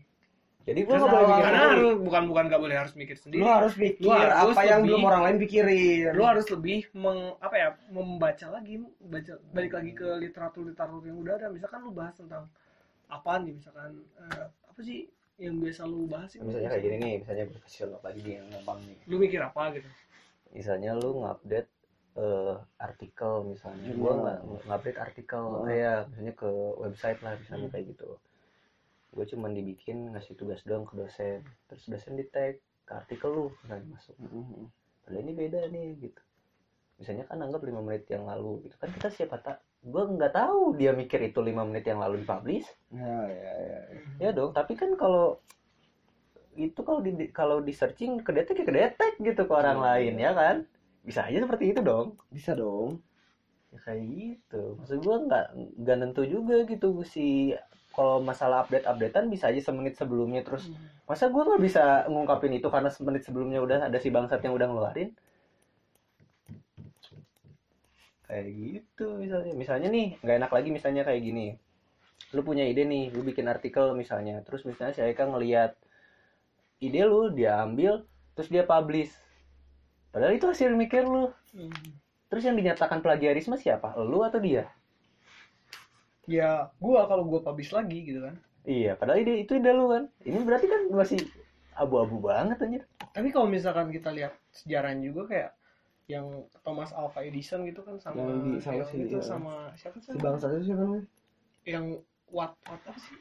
[0.61, 1.73] Jadi gua nggak boleh mikir karena sendiri.
[1.73, 3.41] harus bukan bukan gak boleh harus mikir sendiri.
[3.41, 6.11] Lu harus mikir Lu harus apa yang lebih- belum orang lain pikirin.
[6.13, 11.17] lu harus lebih meng, apa ya membaca lagi baca balik lagi ke literatur literatur yang
[11.17, 11.47] udah ada.
[11.49, 12.45] Misalkan lu bahas tentang
[13.09, 15.09] apa nih misalkan eh, apa sih
[15.41, 18.45] yang biasa lu bahas itu Misalnya kayak gini nih, misalnya gue kasih contoh lagi yang
[18.47, 18.97] gampang nih.
[19.09, 19.89] lu mikir apa gitu?
[20.51, 21.71] Misalnya lu ngupdate
[22.11, 23.89] eh, artikel misalnya.
[23.95, 25.63] Gua nggak ngupdate artikel Oh.
[25.63, 27.73] kayak misalnya ke website lah misalnya Hmm.
[27.73, 28.09] kayak gitu.
[29.11, 31.39] Gue cuman dibikin ngasih tugas doang ke dosen.
[31.65, 34.15] Terus dosen di tag ke artikel lu misalnya masuk.
[35.01, 36.21] Padahal ini beda nih gitu.
[36.99, 38.75] Misalnya kan anggap lima menit yang lalu gitu.
[38.75, 42.69] Kan kita siapa tak gue nggak tahu dia mikir itu lima menit yang lalu dipublish.
[42.93, 43.79] Ya ya ya
[44.21, 44.29] ya.
[44.29, 45.41] Dong tapi kan kalau
[46.53, 49.85] itu kalau di kalau di searching kedetek ya kedetek gitu ke orang Iya.
[49.89, 50.55] lain ya kan?
[51.01, 52.13] Bisa aja seperti itu dong.
[52.29, 53.01] Bisa dong.
[53.73, 54.77] Ya kayak gitu.
[54.77, 55.45] Maksud gua nggak
[55.81, 57.55] nggak nentu juga gitu si
[57.91, 60.69] kalau masalah update updatean bisa aja semenit sebelumnya terus
[61.09, 64.67] masa gua nggak bisa ngungkapin itu karena semenit sebelumnya udah ada si bangsat yang udah
[64.69, 65.09] ngeluarin
[68.31, 69.51] kayak gitu misalnya.
[69.51, 71.47] Misalnya nih nggak enak lagi misalnya kayak gini.
[72.31, 74.39] Lu punya ide nih lu bikin artikel misalnya.
[74.47, 75.75] Terus misalnya si Eka ngelihat
[76.79, 78.07] ide lu dia ambil
[78.39, 79.11] terus dia publish.
[80.15, 81.27] Padahal itu hasil mikir lu.
[81.51, 81.99] Hmm.
[82.31, 83.91] terus yang dinyatakan plagiarisme siapa?
[83.99, 84.71] Lu atau dia?
[86.23, 88.39] Ya gua kalau gua publish lagi gitu kan.
[88.63, 90.07] Iya, padahal ide itu ide lu kan.
[90.23, 91.19] Ini berarti kan masih
[91.75, 92.83] abu-abu banget anjir.
[93.11, 95.49] tapi kalau misalkan kita lihat sejarahnya juga kayak
[96.13, 96.27] yang
[96.65, 99.23] Thomas Alva Edison gitu kan sama Yang di- sama si- itu iya.
[99.23, 100.11] sama siapa sih?
[100.11, 101.05] si bangsa itu siapa namanya?
[101.63, 101.85] Yang
[102.35, 103.15] what what apa sih?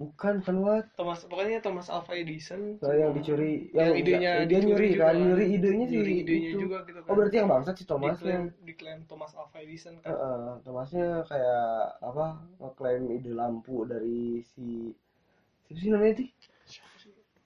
[0.00, 2.80] Bukan bukan what Thomas pokoknya Thomas Alva Edison.
[2.82, 6.50] Nah, yang dicuri yang yang idenya dia nyuri juga kan nyuri idenya sih nyuri idenya
[6.50, 6.60] itu.
[6.66, 7.08] juga gitu kan.
[7.12, 10.10] oh berarti yang bangsat si Thomas diklaim, diklaim Thomas Alva Edison kan.
[10.10, 11.64] Heeh, Thomasnya kayak
[12.02, 12.24] apa
[12.58, 14.90] ngeklaim ide lampu dari si
[15.68, 16.28] siapa sih namanya sih?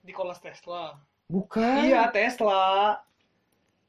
[0.07, 0.97] Nikola Tesla.
[1.27, 1.83] Bukan.
[1.83, 2.95] Iya Tesla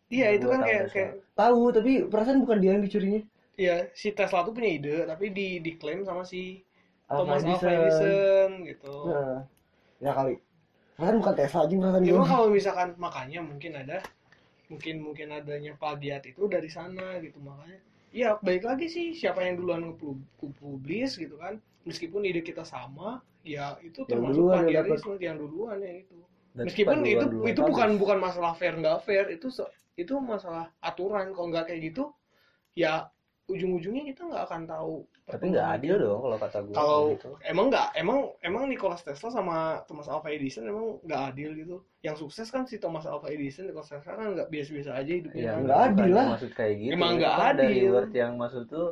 [0.09, 3.21] iya Ya, itu kan kayak kayak tahu tapi perasaan bukan dia yang dicurinya.
[3.59, 6.63] Iya si Tesla tuh punya ide tapi di diklaim sama si
[7.09, 8.51] Thomas Alva Edison.
[8.65, 8.95] Gitu.
[9.09, 9.39] Heeh.
[9.99, 10.35] ya kali.
[10.95, 12.27] Perasaan bukan Tesla aja perasaan gua.
[12.27, 13.99] kalau misalkan makanya mungkin ada
[14.69, 17.39] mungkin mungkin adanya plagiat itu dari sana gitu.
[17.41, 17.79] Makanya
[18.15, 21.61] ya baik lagi sih siapa yang duluan nge-publish gitu kan.
[21.85, 26.19] Meskipun ide kita sama ya itu termasuk plagiarisme yang duluan ya itu
[26.57, 28.01] Dan meskipun itu itu bukan bagus.
[28.01, 29.49] bukan masalah fair nggak fair itu
[29.95, 32.11] itu masalah aturan kalau nggak kayak gitu
[32.73, 33.07] ya
[33.49, 36.75] ujung-ujungnya kita nggak akan tahu Tapi nggak adil dong kalau kata gue.
[36.75, 37.31] kalau gitu.
[37.43, 42.13] emang nggak emang emang Nikola Tesla sama Thomas Alva Edison emang nggak adil gitu yang
[42.13, 45.61] sukses kan si Thomas Alva Edison Nikola Tesla kan nggak biasa-biasa aja hidupnya Iya, kan.
[45.65, 46.27] nggak bukan adil lah.
[46.33, 46.93] Maksud kayak gitu.
[46.93, 47.89] Emang nggak Dari adil.
[47.89, 48.89] word yang maksud tuh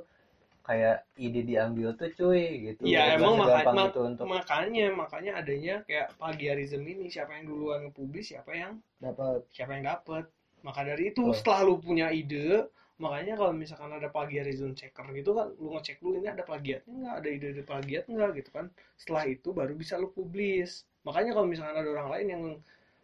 [0.67, 2.83] kayak ide diambil tuh cuy gitu.
[2.83, 7.07] Iya Bukan emang maka- segampang ma- itu untuk makanya makanya adanya kayak plagiarism ini.
[7.07, 10.27] Siapa yang duluan nge-publish siapa yang dapat siapa yang dapat
[10.61, 11.31] maka dari itu Oh.
[11.31, 12.67] setelah lu punya ide
[12.99, 17.15] makanya kalau misalkan ada plagiarism checker gitu kan lu ngecek dulu ini ada plagiatnya nggak
[17.15, 18.67] ada ide-ide plagiat nggak gitu kan.
[18.99, 20.83] Setelah itu baru bisa lu publish.
[21.07, 22.43] Makanya kalau misalkan ada orang lain yang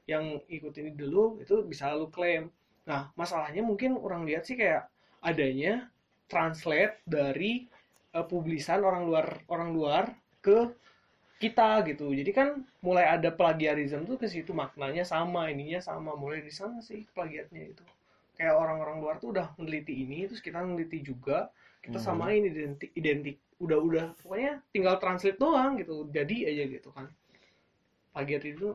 [0.04, 2.50] yang ikutin ide lu itu bisa lu klaim.
[2.82, 4.90] Nah masalahnya mungkin orang lihat sih kayak
[5.22, 5.86] adanya
[6.32, 7.52] translate dari
[8.16, 10.04] eh, publisan orang luar orang luar
[10.46, 10.58] ke
[11.42, 12.06] kita gitu.
[12.14, 12.48] Jadi kan
[12.86, 17.62] mulai ada plagiarism tuh ke situ maknanya sama ininya sama mulai di sana sih plagiatnya
[17.74, 17.84] itu.
[18.38, 21.38] Kayak orang-orang luar tuh udah meneliti ini terus kita meneliti juga
[21.84, 22.06] kita Mhm.
[22.06, 26.08] samain identik identik udah udah pokoknya tinggal translate doang gitu.
[26.16, 27.06] Jadi aja gitu kan.
[28.12, 28.68] Plagiat itu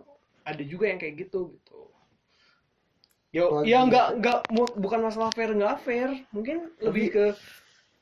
[0.46, 1.87] ada juga yang kayak gitu gitu
[3.36, 4.38] Yo, ya nggak nggak
[4.80, 7.26] bukan masalah fair nggak fair, mungkin lebih ke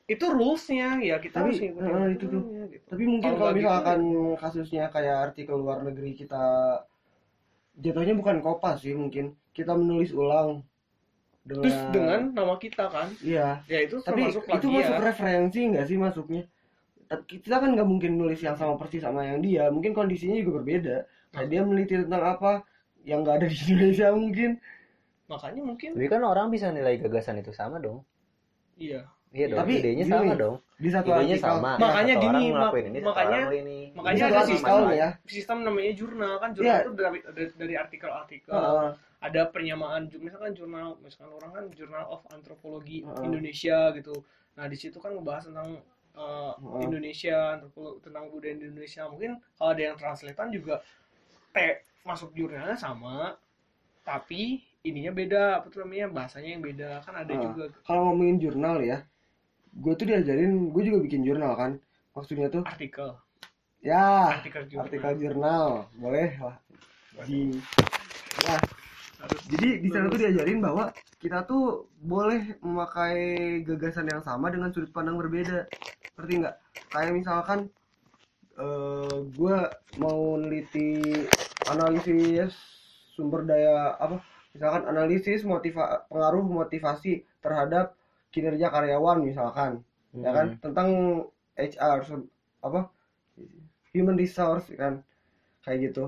[0.06, 1.02] itu rulesnya.
[1.02, 2.42] Ya kita Tapi, harus ngikutin eh, itu tuh.
[2.70, 2.86] gitu.
[2.86, 4.00] Tapi mungkin Kalau kalau nggak gitu, misalkan
[4.38, 6.44] kasusnya kayak artikel luar negeri kita
[7.74, 9.34] jatuhnya bukan kopas sih mungkin.
[9.50, 10.62] Kita menulis ulang
[11.42, 13.62] dengan terus dengan nama kita kan, iya.
[13.70, 16.42] Ya itu tapi termasuk itu masuk referensi nggak sih masuknya?
[17.06, 19.70] Tapi kita kan nggak mungkin nulis yang sama persis sama yang dia.
[19.74, 20.96] Mungkin kondisinya juga berbeda.
[21.34, 22.52] Kayak dia meneliti tentang apa
[23.06, 24.50] yang nggak ada di Indonesia mungkin
[25.26, 28.02] Makanya mungkin Tapi kan orang bisa nilai gagasan itu sama dong.
[28.76, 29.02] iya.
[29.34, 29.58] Iya dong.
[29.58, 30.56] Tapi idenya gini, sama dong.
[30.76, 31.70] di satu Idenya artikel sama.
[31.76, 33.78] Makanya Satu gini, mak- ini, makanya- ini.
[33.92, 36.78] makanya ada sistem ya sistem namanya jurnal kan jurnal Iya.
[36.78, 38.90] itu dari dari, dari artikel-artikel Heeh.
[39.18, 43.24] ada penyamaan misalkan jurnal misalkan orang kan jurnal of antropologi Heeh.
[43.24, 44.14] Indonesia gitu
[44.52, 45.80] nah di situ kan ngebahas tentang
[46.14, 46.80] uh, Heeh.
[46.86, 50.74] Indonesia antropologi tentang budaya Indonesia mungkin kalau ada yang translatean juga
[51.50, 51.66] te
[52.02, 53.32] masuk jurnalnya sama
[54.00, 56.90] tapi ininya beda apa tuh namanya bahasanya yang beda.
[57.02, 57.42] Kan ada Ah.
[57.50, 57.64] juga.
[57.82, 59.02] kalau ngomongin jurnal ya
[59.76, 61.72] gue tuh diajarin gue juga bikin jurnal kan.
[62.14, 63.12] Maksudnya tuh artikel.
[63.84, 64.84] Ya artikel jurnal.
[64.88, 65.66] artikel jurnal.
[65.98, 66.56] Boleh lah.
[67.26, 67.52] Di
[68.46, 68.56] ya.
[69.50, 73.16] Jadi di sana tuh diajarin bahwa kita tuh boleh memakai
[73.64, 75.66] gagasan yang sama dengan sudut pandang berbeda.
[76.16, 76.56] Ngerti nggak?
[76.92, 77.58] Kayak misalkan
[78.56, 79.56] eh gue
[80.00, 81.00] mau neliti
[81.68, 82.56] analisis
[83.12, 84.20] sumber daya apa
[84.56, 87.92] misalkan analisis motiva pengaruh motivasi terhadap
[88.32, 89.84] kinerja karyawan misalkan
[90.16, 90.56] ya kan?
[90.64, 90.88] Tentang
[91.60, 92.00] HR
[92.64, 92.88] apa?
[93.92, 95.04] Human resource kan?
[95.60, 96.04] Kayak gitu.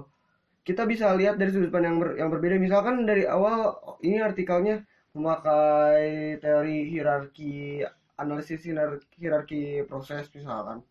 [0.64, 2.56] Kita bisa lihat dari sudut pandang yang, ber- yang berbeda.
[2.60, 4.84] Misalkan dari awal ini artikelnya
[5.16, 7.84] memakai teori hierarki
[8.20, 10.84] analisis hierar- hierarki proses misalkan.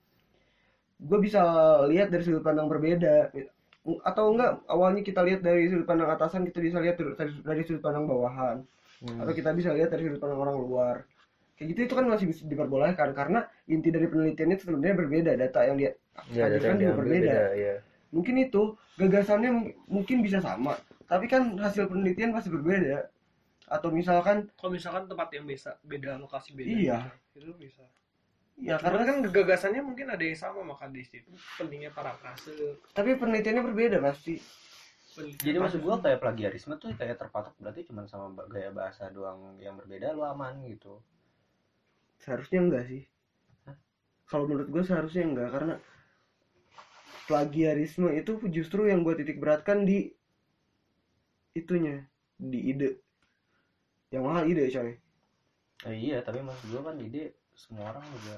[0.97, 1.41] Gue bisa
[1.85, 3.29] lihat dari sudut pandang berbeda
[4.03, 7.79] atau enggak awalnya kita lihat dari sudut pandang atasan kita bisa lihat dari, dari sudut
[7.79, 8.57] pandang bawahan.
[8.97, 9.21] Hmm.
[9.21, 10.95] atau kita bisa lihat dari sudut pandang orang luar.
[11.53, 13.13] Kayak gitu itu kan masih bisa diperbolehkan.
[13.13, 15.31] Karena inti dari penelitiannya itu sebenarnya berbeda.
[15.37, 15.91] Data yang dia
[16.33, 17.29] Ya, hadirkan juga berbeda.
[17.29, 17.75] beda, ya.
[18.09, 20.73] mungkin itu gagasannya mung- mungkin bisa sama.
[21.05, 23.05] Tapi kan hasil penelitian pasti berbeda.
[23.69, 26.97] Atau misalkan kalau misalkan tempat yang beda beda lokasi beda Iya.
[27.37, 27.85] gitu, itu bisa
[28.57, 31.29] ya karena kan gagasannya mungkin ada yang sama maka di situ
[31.61, 34.41] pentingnya parafrase tapi penelitiannya berbeda pasti.
[35.17, 39.57] Penelitian Jadi maksud gua kayak plagiarisme tuh kayak terpatok berarti cuma sama gaya bahasa doang
[39.57, 41.01] yang berbeda lu aman gitu.
[42.21, 43.05] seharusnya enggak sih.
[44.29, 45.75] Kalau menurut gue seharusnya enggak karena
[47.29, 50.11] plagiarisme itu justru yang gue titik beratkan di
[51.57, 52.05] itunya
[52.37, 53.01] di ide.
[54.13, 54.91] Yang mahal ide coy.
[55.89, 58.37] Eh, iya, tapi maksud gua kan ide semua orang juga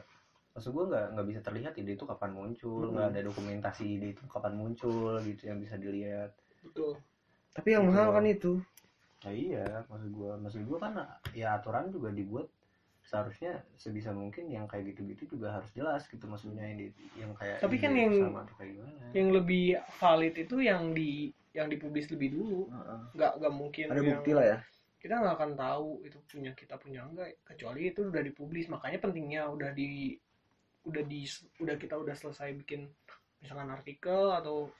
[0.49, 3.13] maksud gua nggak nggak bisa terlihat ide itu kapan muncul, nggak Hmm.
[3.13, 6.31] ada dokumentasi ide itu kapan muncul gitu yang bisa dilihat.
[6.59, 6.95] betul
[7.51, 8.53] tapi yang Gitu mahal kan itu
[9.19, 10.93] Nah, iya, maksud gua maksud gua kan
[11.29, 12.47] ya aturan juga dibuat
[13.01, 17.57] seharusnya sebisa mungkin yang kayak gitu-gitu juga harus jelas gitu maksudnya yang di, yang kayak
[17.59, 19.05] Tapi kan yang- sama atau kayak gimana.
[19.11, 19.63] yang lebih
[19.97, 21.09] valid itu yang di
[21.51, 22.99] yang dipublis lebih dulu Heeh.
[23.13, 24.57] nggak nggak mungkin ada yang- bukti lah ya
[24.99, 28.67] kita nggak akan tahu itu punya kita punya enggak kecuali itu udah dipublis.
[28.67, 30.19] Makanya pentingnya udah di
[30.87, 31.23] udah di
[31.63, 32.87] udah kita udah selesai bikin
[33.39, 34.71] misalkan artikel atau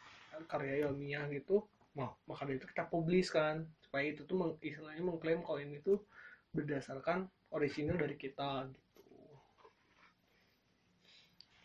[0.47, 1.63] karya ilmiah gitu
[1.97, 3.63] nah, maka dari itu kita publis kan.
[3.83, 6.05] Supaya itu tuh meng- istilahnya mengklaim kalau ini tuh
[6.53, 9.01] berdasarkan orisinal dari kita gitu.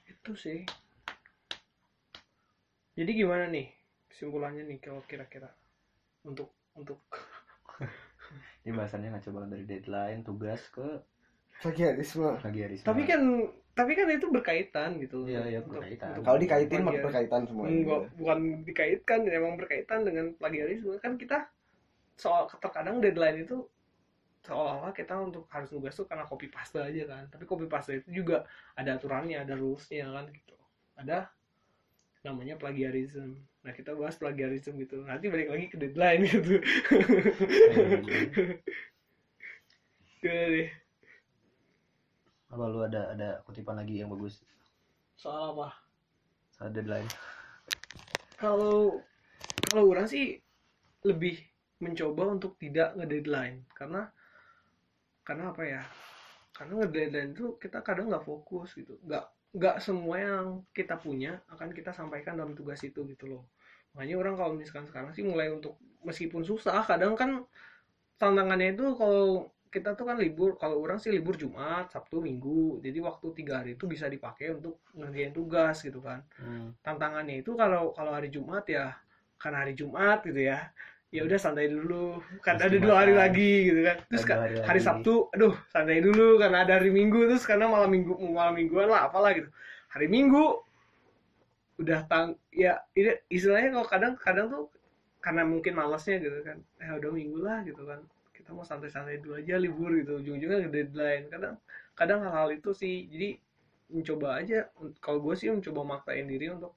[0.08, 0.64] Itu sih.
[2.94, 3.66] Jadi gimana nih
[4.10, 5.50] kesimpulannya nih kalau kira-kira?
[6.24, 7.02] Untuk untuk
[8.64, 10.86] Ini bahasannya ngaco banget dari deadline, tugas ke
[11.62, 12.28] plagiarisme.
[12.40, 12.86] Plagiarisme.
[12.86, 13.22] tapi kan
[13.74, 16.22] tapi kan itu berkaitan gitu Iya, iya, berkaitan.
[16.22, 17.66] kalau dikaitin mah berkaitan semua.
[17.66, 20.94] Enggak, bukan dikaitkan emang berkaitan dengan plagiarisme.
[21.02, 21.50] Kan kita
[22.14, 23.66] soal terkadang deadline itu
[24.46, 27.24] seolah-olah kita untuk harus nugas tuh karena copy paste aja kan.
[27.34, 28.46] Tapi copy paste itu juga
[28.78, 30.54] ada aturannya ada rulesnya kan gitu.
[30.94, 31.26] Ada
[32.24, 33.36] namanya plagiarism.
[33.62, 35.04] Nah kita bahas plagiarism gitu.
[35.04, 36.58] Nanti balik lagi ke deadline gitu.
[40.24, 40.70] Gimana deh
[42.54, 44.38] apa lu ada ada kutipan lagi yang bagus?
[45.18, 45.74] Soal apa?
[46.54, 47.10] Saat deadline.
[48.38, 49.02] Kalau
[49.66, 50.38] kalau orang sih
[51.02, 51.42] lebih
[51.82, 53.66] mencoba untuk tidak ngedeadline.
[53.74, 54.06] Karena
[55.26, 55.82] karena apa ya?
[56.54, 59.02] Karena ngedeadline itu kita kadang nggak fokus gitu.
[59.02, 63.46] Nggak nggak semua yang kita punya akan kita sampaikan dalam tugas itu gitu loh
[63.94, 67.46] makanya orang kalau misalkan sekarang sih mulai untuk meskipun susah kadang kan
[68.18, 72.98] tantangannya itu kalau kita tuh kan libur kalau orang sih libur Jumat Sabtu Minggu jadi
[73.02, 76.78] waktu tiga hari itu bisa dipakai untuk ngerjain tugas gitu kan hmm.
[76.82, 78.94] tantangannya itu kalau kalau hari Jumat ya
[79.38, 80.70] karena hari Jumat gitu ya
[81.14, 82.18] ya udah santai dulu.
[82.42, 83.96] Kan Mesti ada dua hari lagi gitu kan.
[84.10, 84.80] Terus Ada ka- dua hari hari.
[84.82, 87.30] Sabtu aduh santai dulu karena ada hari Minggu.
[87.30, 89.46] Terus karena malam minggu malam mingguan lah apalah gitu.
[89.94, 90.58] Hari Minggu
[91.74, 94.64] udah tang ya ini istilahnya kalau kadang kadang tuh
[95.22, 96.58] karena mungkin malasnya gitu kan.
[96.82, 98.02] Eh udah minggu lah gitu kan.
[98.34, 100.18] Kita mau santai-santai dulu aja libur gitu.
[100.18, 101.24] Ujung-ujungnya ke deadline.
[101.30, 101.54] Kadang
[101.94, 103.38] kadang hal-hal itu sih jadi
[103.94, 104.66] mencoba aja.
[104.98, 106.74] Kalau gue sih mencoba maksain diri untuk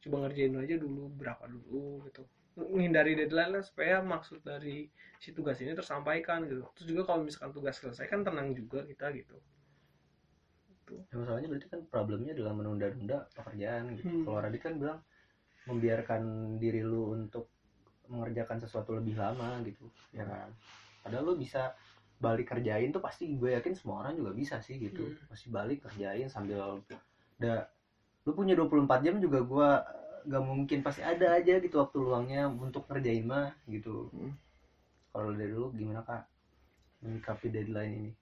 [0.00, 2.24] coba ngerjain aja dulu berapa dulu gitu
[2.58, 4.90] menghindari deadline lah supaya maksud dari
[5.22, 9.12] si tugas ini tersampaikan gitu terus juga kalau misalkan tugas selesai kan tenang juga kita
[9.14, 9.38] gitu
[10.90, 14.10] Ya, masalahnya berarti kan problemnya adalah menunda-nunda pekerjaan gitu.
[14.10, 14.22] Hmm.
[14.26, 14.98] Kalau Radit kan bilang
[15.68, 16.22] membiarkan
[16.58, 17.46] diri lu untuk
[18.10, 20.50] mengerjakan sesuatu lebih lama gitu, ya kan.
[21.06, 21.78] Padahal lu bisa
[22.20, 25.14] balik kerjain tuh pasti gue yakin semua orang juga bisa sih gitu.
[25.14, 25.30] Hmm.
[25.30, 26.82] Masih balik kerjain sambil
[27.38, 27.70] udah
[28.28, 29.70] lu punya 24 jam juga gua
[30.26, 34.12] gak mungkin pasti ada aja gitu waktu luangnya untuk ngerjain mah gitu.
[34.12, 34.34] Hmm.
[35.10, 36.24] Kalau dari lu gimana kak
[37.00, 38.12] menyikapi deadline ini?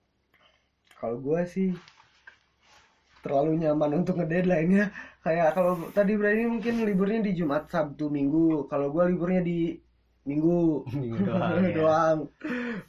[0.99, 1.71] kalau gue sih
[3.23, 4.87] terlalu nyaman untuk ngedeadline ya
[5.23, 9.79] kayak kalau tadi berarti mungkin liburnya di Jumat Sabtu Minggu kalau gue liburnya di
[10.27, 11.75] Minggu Minggu doang, ya.
[11.75, 12.19] doang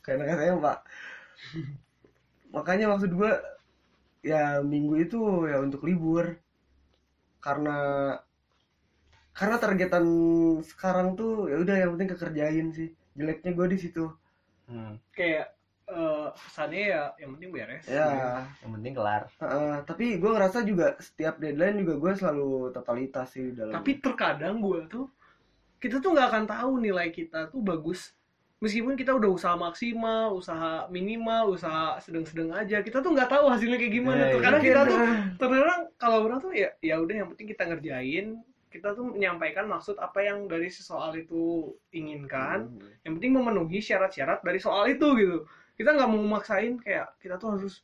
[0.02, 0.78] karena katanya pak
[2.50, 3.32] makanya maksud gue
[4.26, 6.38] ya Minggu itu ya untuk libur
[7.40, 7.78] karena
[9.40, 10.06] karena targetan
[10.68, 12.92] sekarang tuh ya udah yang penting kekerjain sih.
[13.16, 14.12] Jeleknya gue di situ.
[14.68, 15.56] Hmm, kayak
[15.88, 17.88] eh, pesannya ya yang penting beres.
[17.88, 19.32] Ya yang penting kelar.
[19.40, 24.60] Heeh, tapi gue ngerasa juga setiap deadline juga gue selalu totalitas sih dalam tapi terkadang
[24.60, 25.08] gue tuh
[25.80, 28.12] kita tuh nggak akan tahu nilai kita tuh bagus.
[28.60, 33.80] Meskipun kita udah usaha maksimal usaha minimal usaha sedang-sedang aja kita tuh nggak tahu hasilnya
[33.80, 34.20] kayak gimana.
[34.20, 34.34] Ya, ya.
[34.36, 35.00] terkadang kita tuh
[35.40, 39.98] terkadang kalau orang tuh ya ya udah yang penting kita ngerjain kita tuh menyampaikan maksud
[39.98, 42.70] apa yang dari soal itu inginkan.
[43.02, 45.38] Yang penting memenuhi syarat-syarat dari soal itu gitu.
[45.74, 47.82] Kita nggak mau maksain kayak kita tuh harus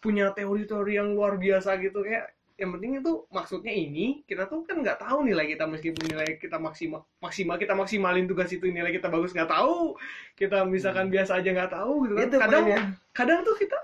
[0.00, 2.00] punya teori-teori yang luar biasa gitu.
[2.00, 6.38] Kayak yang penting itu maksudnya ini kita tuh kan nggak tahu nilai kita meskipun nilai
[6.38, 10.00] kita maksimal maksimal kita maksimalin tugas itu nilai kita bagus nggak tahu.
[10.32, 12.24] Kita misalkan biasa aja nggak tahu gitu kan.
[12.24, 12.82] Itu kadang poinnya.
[13.12, 13.76] kadang tuh kita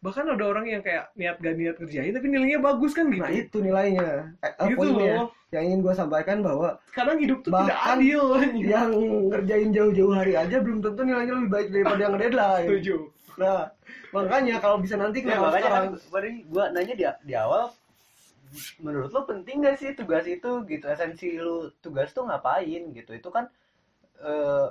[0.00, 3.20] bahkan ada orang yang kayak niat gak niat kerjain tapi nilainya bagus kan gitu.
[3.20, 4.32] Nah itu nilainya.
[4.40, 5.12] Eh, eh, gitu poinnya.
[5.20, 8.22] loh yang ingin gue sampaikan bahwa kadang hidup tuh tidak Bahkan adil.
[8.58, 8.90] yang
[9.30, 12.96] ngerjain jauh-jauh hari aja belum tentu nilainya lebih baik daripada yang deadline setuju.
[13.38, 13.58] Nah
[14.10, 15.84] makanya kalau bisa nanti Ya, kalau makanya sekarang?
[15.94, 17.70] kan tadi gua nanya di, di awal
[18.80, 20.84] menurut lo penting gak sih tugas itu gitu?
[20.90, 23.10] Esensi lu tugas tuh ngapain gitu?
[23.14, 23.46] Itu kan
[24.18, 24.66] eh,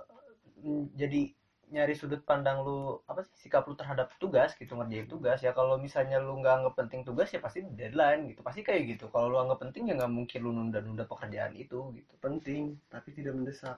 [0.63, 1.31] m- jadi
[1.73, 5.41] nyari sudut pandang lu apa sih sikap lu terhadap tugas gitu ngerjain tugas.
[5.41, 8.45] Ya kalau misalnya lu nggak anggap penting tugas ya pasti deadline gitu.
[8.45, 9.09] Pasti kayak gitu.
[9.09, 12.13] Kalau lu anggap penting ya nggak mungkin lu nunda-nunda pekerjaan itu gitu.
[12.21, 13.77] Penting tapi tidak mendesak.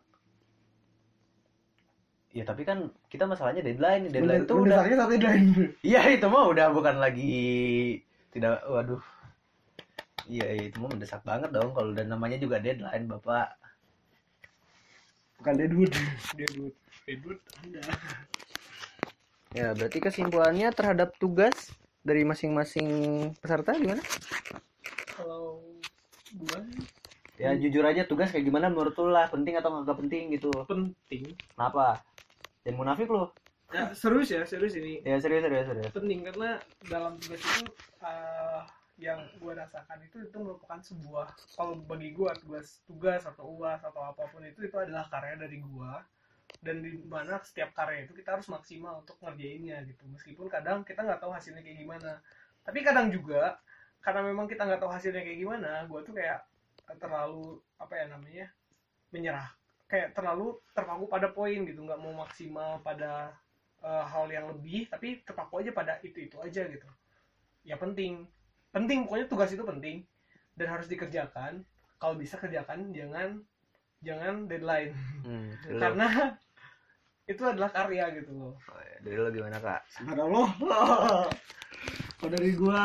[2.36, 4.12] Ya tapi kan kita masalahnya deadline.
[4.12, 5.47] Deadline tuh udah mendesaknya tapi deadline.
[5.89, 7.36] Iya itu mah udah bukan lagi
[8.36, 9.02] tidak waduh.
[10.28, 11.71] Iya iya, itu mah mendesak banget dong.
[11.71, 13.56] Kalau udah namanya juga deadline Bapak.
[15.38, 15.93] bukan deadwood
[16.38, 16.73] debut
[17.08, 17.82] debut anda
[19.56, 21.72] Ya, berarti kesimpulannya terhadap tugas
[22.04, 22.88] dari masing-masing
[23.39, 24.04] peserta gimana?
[25.15, 25.63] kalau
[26.36, 26.84] gua sih
[27.38, 30.50] Ya jujur aja tugas kayak gimana menurut lu lah, penting atau nggak penting gitu.
[30.65, 32.02] penting Kenapa?
[32.65, 33.30] Jangan munafik lu.
[33.70, 35.91] ya, serius ya serius ini Ya serius serius serius.
[35.93, 37.63] penting karena dalam tugas itu
[38.02, 38.62] eh,
[38.98, 44.02] yang gue rasakan itu itu merupakan sebuah kalau bagi gue tugas tugas atau uas atau
[44.02, 45.91] apa pun itu itu adalah karya dari gue
[46.64, 50.04] dan di mana setiap karya itu kita harus maksimal untuk ngerjainnya gitu.
[50.10, 52.20] Meskipun kadang kita nggak tahu hasilnya kayak gimana.
[52.64, 53.60] Tapi kadang juga
[54.02, 56.40] karena memang kita nggak tahu hasilnya kayak gimana gue tuh kayak
[57.00, 58.46] terlalu apa ya namanya
[59.12, 59.48] menyerah.
[59.88, 61.80] Kayak terlalu terpaku pada poin gitu.
[61.84, 63.36] Nggak mau maksimal pada
[63.84, 66.88] eh, hal yang lebih tapi terpaku aja pada itu itu aja gitu.
[67.64, 68.26] Ya penting.
[68.74, 69.06] Penting.
[69.06, 70.04] Pokoknya tugas itu penting.
[70.58, 71.64] Dan harus dikerjakan.
[71.98, 73.42] Kalau bisa kerjakan jangan
[74.02, 74.94] jangan deadline
[75.26, 76.08] Hmm, karena
[77.28, 79.84] itu adalah karya gitu loh Oh, ya, dari lu gimana kak?
[79.92, 80.50] Subhanallah.
[82.17, 82.84] Kalau dari gua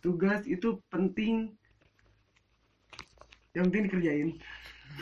[0.00, 1.52] tugas itu penting.
[3.52, 4.28] Yang penting dikerjain.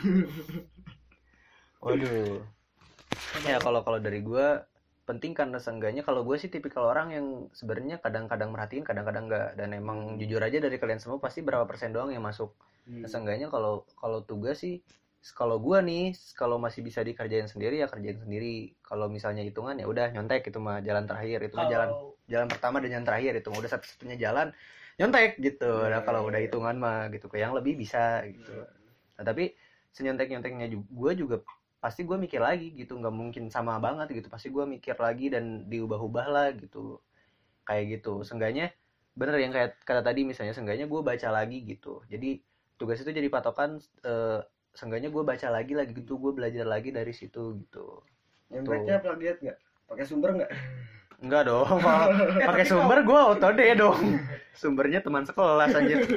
[1.84, 2.40] Waduh.
[3.44, 4.64] Ya kalau kalau dari gua
[5.04, 9.76] penting karena seenggaknya kalau gue sih tipikal orang yang sebenarnya kadang-kadang merhatiin kadang-kadang enggak dan
[9.76, 13.84] emang jujur aja dari kalian semua pasti berapa persen doang yang masuk Nah, seenggaknya kalau
[13.96, 14.80] kalau tugas sih
[15.32, 18.76] kalau gua nih kalau masih bisa dikerjain sendiri ya kerjain sendiri.
[18.84, 20.44] Kalau misalnya hitungan ya udah nyontek.
[20.52, 21.38] Itu mah jalan terakhir.
[21.48, 21.90] Itu mah jalan
[22.28, 23.32] jalan pertama dan jalan terakhir.
[23.40, 24.52] Itu mah udah satu-satunya jalan
[25.00, 25.88] nyontek gitu.
[25.88, 26.46] Nah Iya, kalau iya, udah iya.
[26.48, 27.26] hitungan mah gitu.
[27.32, 28.52] Ke yang lebih bisa gitu.
[29.16, 29.56] Nah tapi
[29.96, 31.36] senyontek nyonteknya juga gue juga
[31.80, 32.92] pasti gue mikir lagi gitu.
[33.00, 34.28] Nggak mungkin sama banget gitu.
[34.28, 37.00] Pasti gue mikir lagi dan diubah-ubah lah gitu.
[37.64, 38.20] Kayak gitu.
[38.28, 38.76] Seenggaknya
[39.16, 42.04] bener yang kayak kata tadi misalnya seenggaknya gue baca lagi gitu.
[42.12, 42.44] Jadi
[42.76, 44.40] tugas itu jadi patokan eh,
[44.74, 48.02] seenggaknya gue baca lagi lagi gitu gue belajar lagi dari situ gitu.
[48.50, 49.58] Nyonteknya plagiat nggak?
[49.90, 50.52] Pakai sumber nggak?
[51.24, 52.06] enggak dong kalau
[52.36, 54.00] pakai sumber gue otode dong.
[54.60, 55.98] Sumbernya teman sekelas anjir.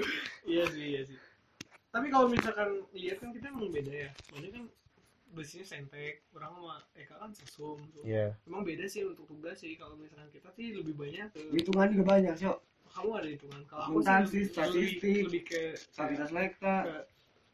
[0.48, 1.18] Iya sih iya sih.
[1.92, 4.10] Tapi kalau misalkan lihat kan kita emang beda ya.
[4.32, 4.64] Soalnya kan
[5.36, 8.04] besinya sentek orang sama Eka kan sesum tuh.
[8.08, 8.32] Iya.
[8.48, 9.76] emang beda sih untuk tugas sih.
[9.76, 12.58] Kalau misalkan kita sih lebih banyak ke Hitungan juga banyak, Syok.
[12.98, 16.76] Kamu ada hitungan kalau aku sih lebih, statistik, lebih, ke Stabilitas lekta.
[16.82, 16.96] ke,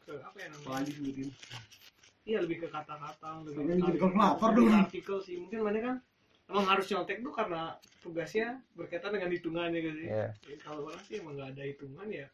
[0.02, 1.28] ke apa ya namanya Apalagi sebutin.
[2.24, 4.68] iya lebih ke kata-kata lebih ke jadi kalkulator dong.
[4.72, 5.96] artikel sih mungkin mana kan
[6.44, 7.62] emang harus nyontek tuh karena
[8.00, 10.26] tugasnya berkaitan dengan hitungannya gitu sih Iya.
[10.32, 12.26] Ya, kalau orang sih emang nggak ada hitungan ya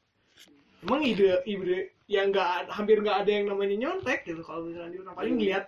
[0.80, 4.98] emang ide ide yang nggak hampir nggak ada yang namanya nyontek gitu kalau misalnya di
[4.98, 5.64] orang paling lihat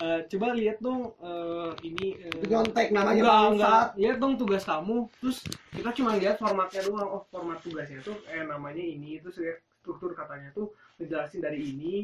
[0.00, 3.84] eh, coba lihat dong eh, ini eh, Itu nyontek namanya enggak enggak.
[4.00, 5.10] lihat dong tugas kamu.
[5.20, 5.38] Terus
[5.74, 7.08] kita cuma lihat formatnya doang.
[7.08, 9.20] Oh format tugasnya tuh eh namanya ini.
[9.20, 11.94] Terus lihat struktur katanya tuh ngejelasin dari ini.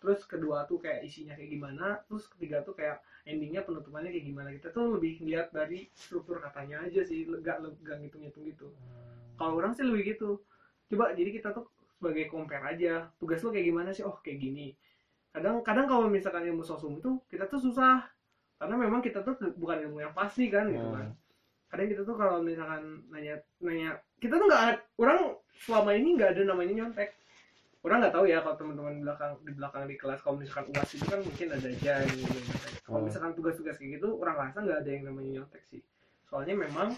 [0.00, 1.86] Terus kedua tuh kayak isinya kayak gimana.
[2.08, 4.48] Terus ketiga tuh kayak endingnya penutupannya kayak gimana.
[4.52, 7.24] Kita tuh lebih lihat dari struktur katanya aja sih.
[7.24, 8.68] Gak gak ngitung ngitung gitu
[9.34, 10.38] kalau orang sih lebih gitu.
[10.94, 11.66] Coba jadi kita tuh
[11.98, 13.10] sebagai compare aja.
[13.18, 14.06] Tugas lo kayak gimana sih?
[14.06, 14.76] Oh kayak gini
[15.34, 18.06] kadang kadang kalau misalkan ilmu sosum itu kita tuh susah.
[18.54, 20.94] Karena memang kita tuh bukan ilmu yang pasti kan gitu Hmm.
[20.94, 21.08] kan.
[21.74, 26.42] Kadang kita tuh kalau misalkan nanya nanya kita tuh nggak orang selama ini nggak ada
[26.54, 27.10] namanya nyontek.
[27.84, 31.04] Orang nggak tahu ya kalau teman-teman belakang di belakang di kelas kalau misalkan uas itu
[31.04, 32.72] kan mungkin ada aja nyontek.
[32.86, 33.06] Kalau Hmm.
[33.10, 35.82] misalkan tugas-tugas kayak gitu orang rasa nggak ada yang namanya nyontek sih.
[36.30, 36.94] Soalnya memang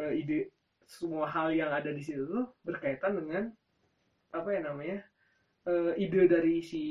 [0.00, 0.48] eh, ide
[0.88, 3.52] semua hal yang ada di situ tuh berkaitan dengan
[4.32, 5.04] apa ya namanya
[5.66, 6.82] eh, ide dari si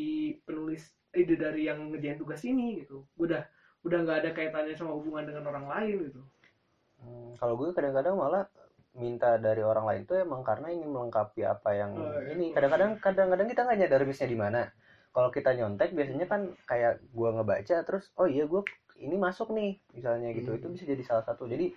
[0.46, 3.06] penulis ide dari yang ngerjain tugas ini gitu.
[3.18, 3.42] Udah
[3.82, 6.22] udah nggak ada kaitannya sama hubungan dengan orang lain gitu.
[7.00, 8.44] Hmm, kalau gue kadang-kadang malah
[9.00, 12.36] minta dari orang lain tuh emang karena ingin melengkapi apa yang Oh, iya.
[12.36, 12.52] ini.
[12.52, 14.62] Kadang-kadang kadang-kadang kita nggak nyadar missnya di mana.
[15.10, 18.62] Kalau kita nyontek biasanya kan kayak gue ngebaca terus oh iya gue
[19.00, 20.52] ini masuk nih misalnya gitu.
[20.54, 20.60] Hmm.
[20.60, 21.48] itu bisa jadi salah satu.
[21.48, 21.72] Jadi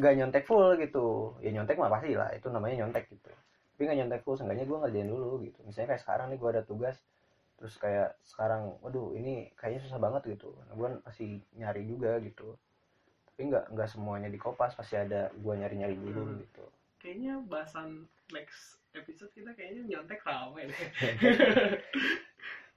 [0.00, 1.36] nggak nyontek full gitu.
[1.44, 3.30] Ya nyontek mah pasti lah itu namanya nyontek gitu
[3.78, 5.62] tapi nggak nyontek full seenggaknya gue ngerjain dulu gitu.
[5.62, 6.98] Misalnya kayak sekarang nih gue ada tugas
[7.62, 10.50] terus kayak sekarang waduh ini kayaknya susah banget gitu.
[10.66, 12.58] Nah, gue masih nyari juga gitu.
[13.30, 16.42] Tapi nggak nggak semuanya di kopas pasti ada gue nyari nyari dulu Hmm.
[16.42, 16.64] gitu.
[16.98, 20.74] Kayaknya bahasan next episode kita kayaknya nyontek rame deh.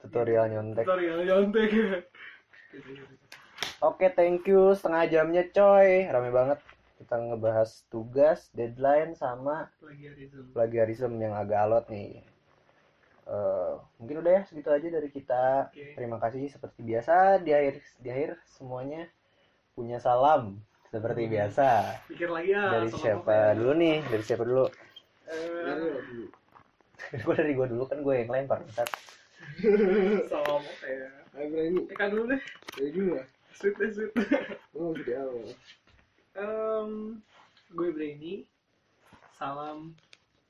[0.06, 0.86] Tutorial nyontek.
[0.86, 1.70] Tutorial nyontek.
[3.82, 4.78] Oke thank you.
[4.78, 6.06] Setengah jamnya coy.
[6.06, 6.62] Rame banget
[7.02, 12.22] kita ngebahas tugas deadline sama plagiarism plagiarism yang agak alot nih
[13.22, 15.94] Eh, mungkin udah ya segitu aja dari kita Oke.
[15.96, 19.08] terima kasih seperti biasa di akhir di akhir semuanya
[19.72, 20.58] punya salam
[20.90, 21.32] seperti Hmm.
[21.32, 21.68] biasa
[22.10, 23.56] pikir lagi ya dari siapa apa ya?
[23.56, 24.66] dulu nih dari siapa dulu
[25.32, 25.96] Eh,
[27.24, 28.88] gue dari gue dulu kan gue yang lempar Bentar.
[30.34, 31.80] salam apa ya Ayo berani.
[31.88, 32.42] Eka dulu deh
[32.76, 33.24] Dari dulu ya.
[33.56, 34.12] sweet deh sweet
[34.76, 35.46] Oh, di awal.
[36.32, 37.20] Em,
[37.76, 38.48] gue Brainy
[39.36, 39.92] salam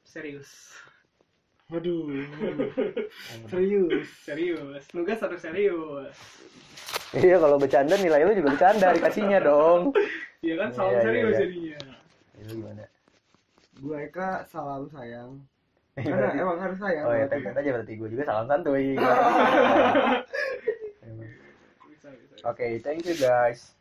[0.05, 0.77] serius
[1.71, 2.03] Waduh.
[3.47, 4.03] Serius.
[4.27, 6.11] serius nugas harus serius
[7.15, 9.95] Iya kalau bercanda nilai lu juga bercanda dikasihnya dong.
[10.45, 11.39] iya kan salam Iya, iya, serius iya.
[11.39, 11.79] jadinya
[12.35, 12.83] Itu gimana?
[13.81, 15.31] Gua Eka salam sayang.
[15.99, 17.03] Iya, Karena emang harus sayang.
[17.03, 18.95] Oh ya template aja berarti gue juga salam santuy.
[21.91, 22.09] bisa
[22.47, 23.75] Oke, thank you guys.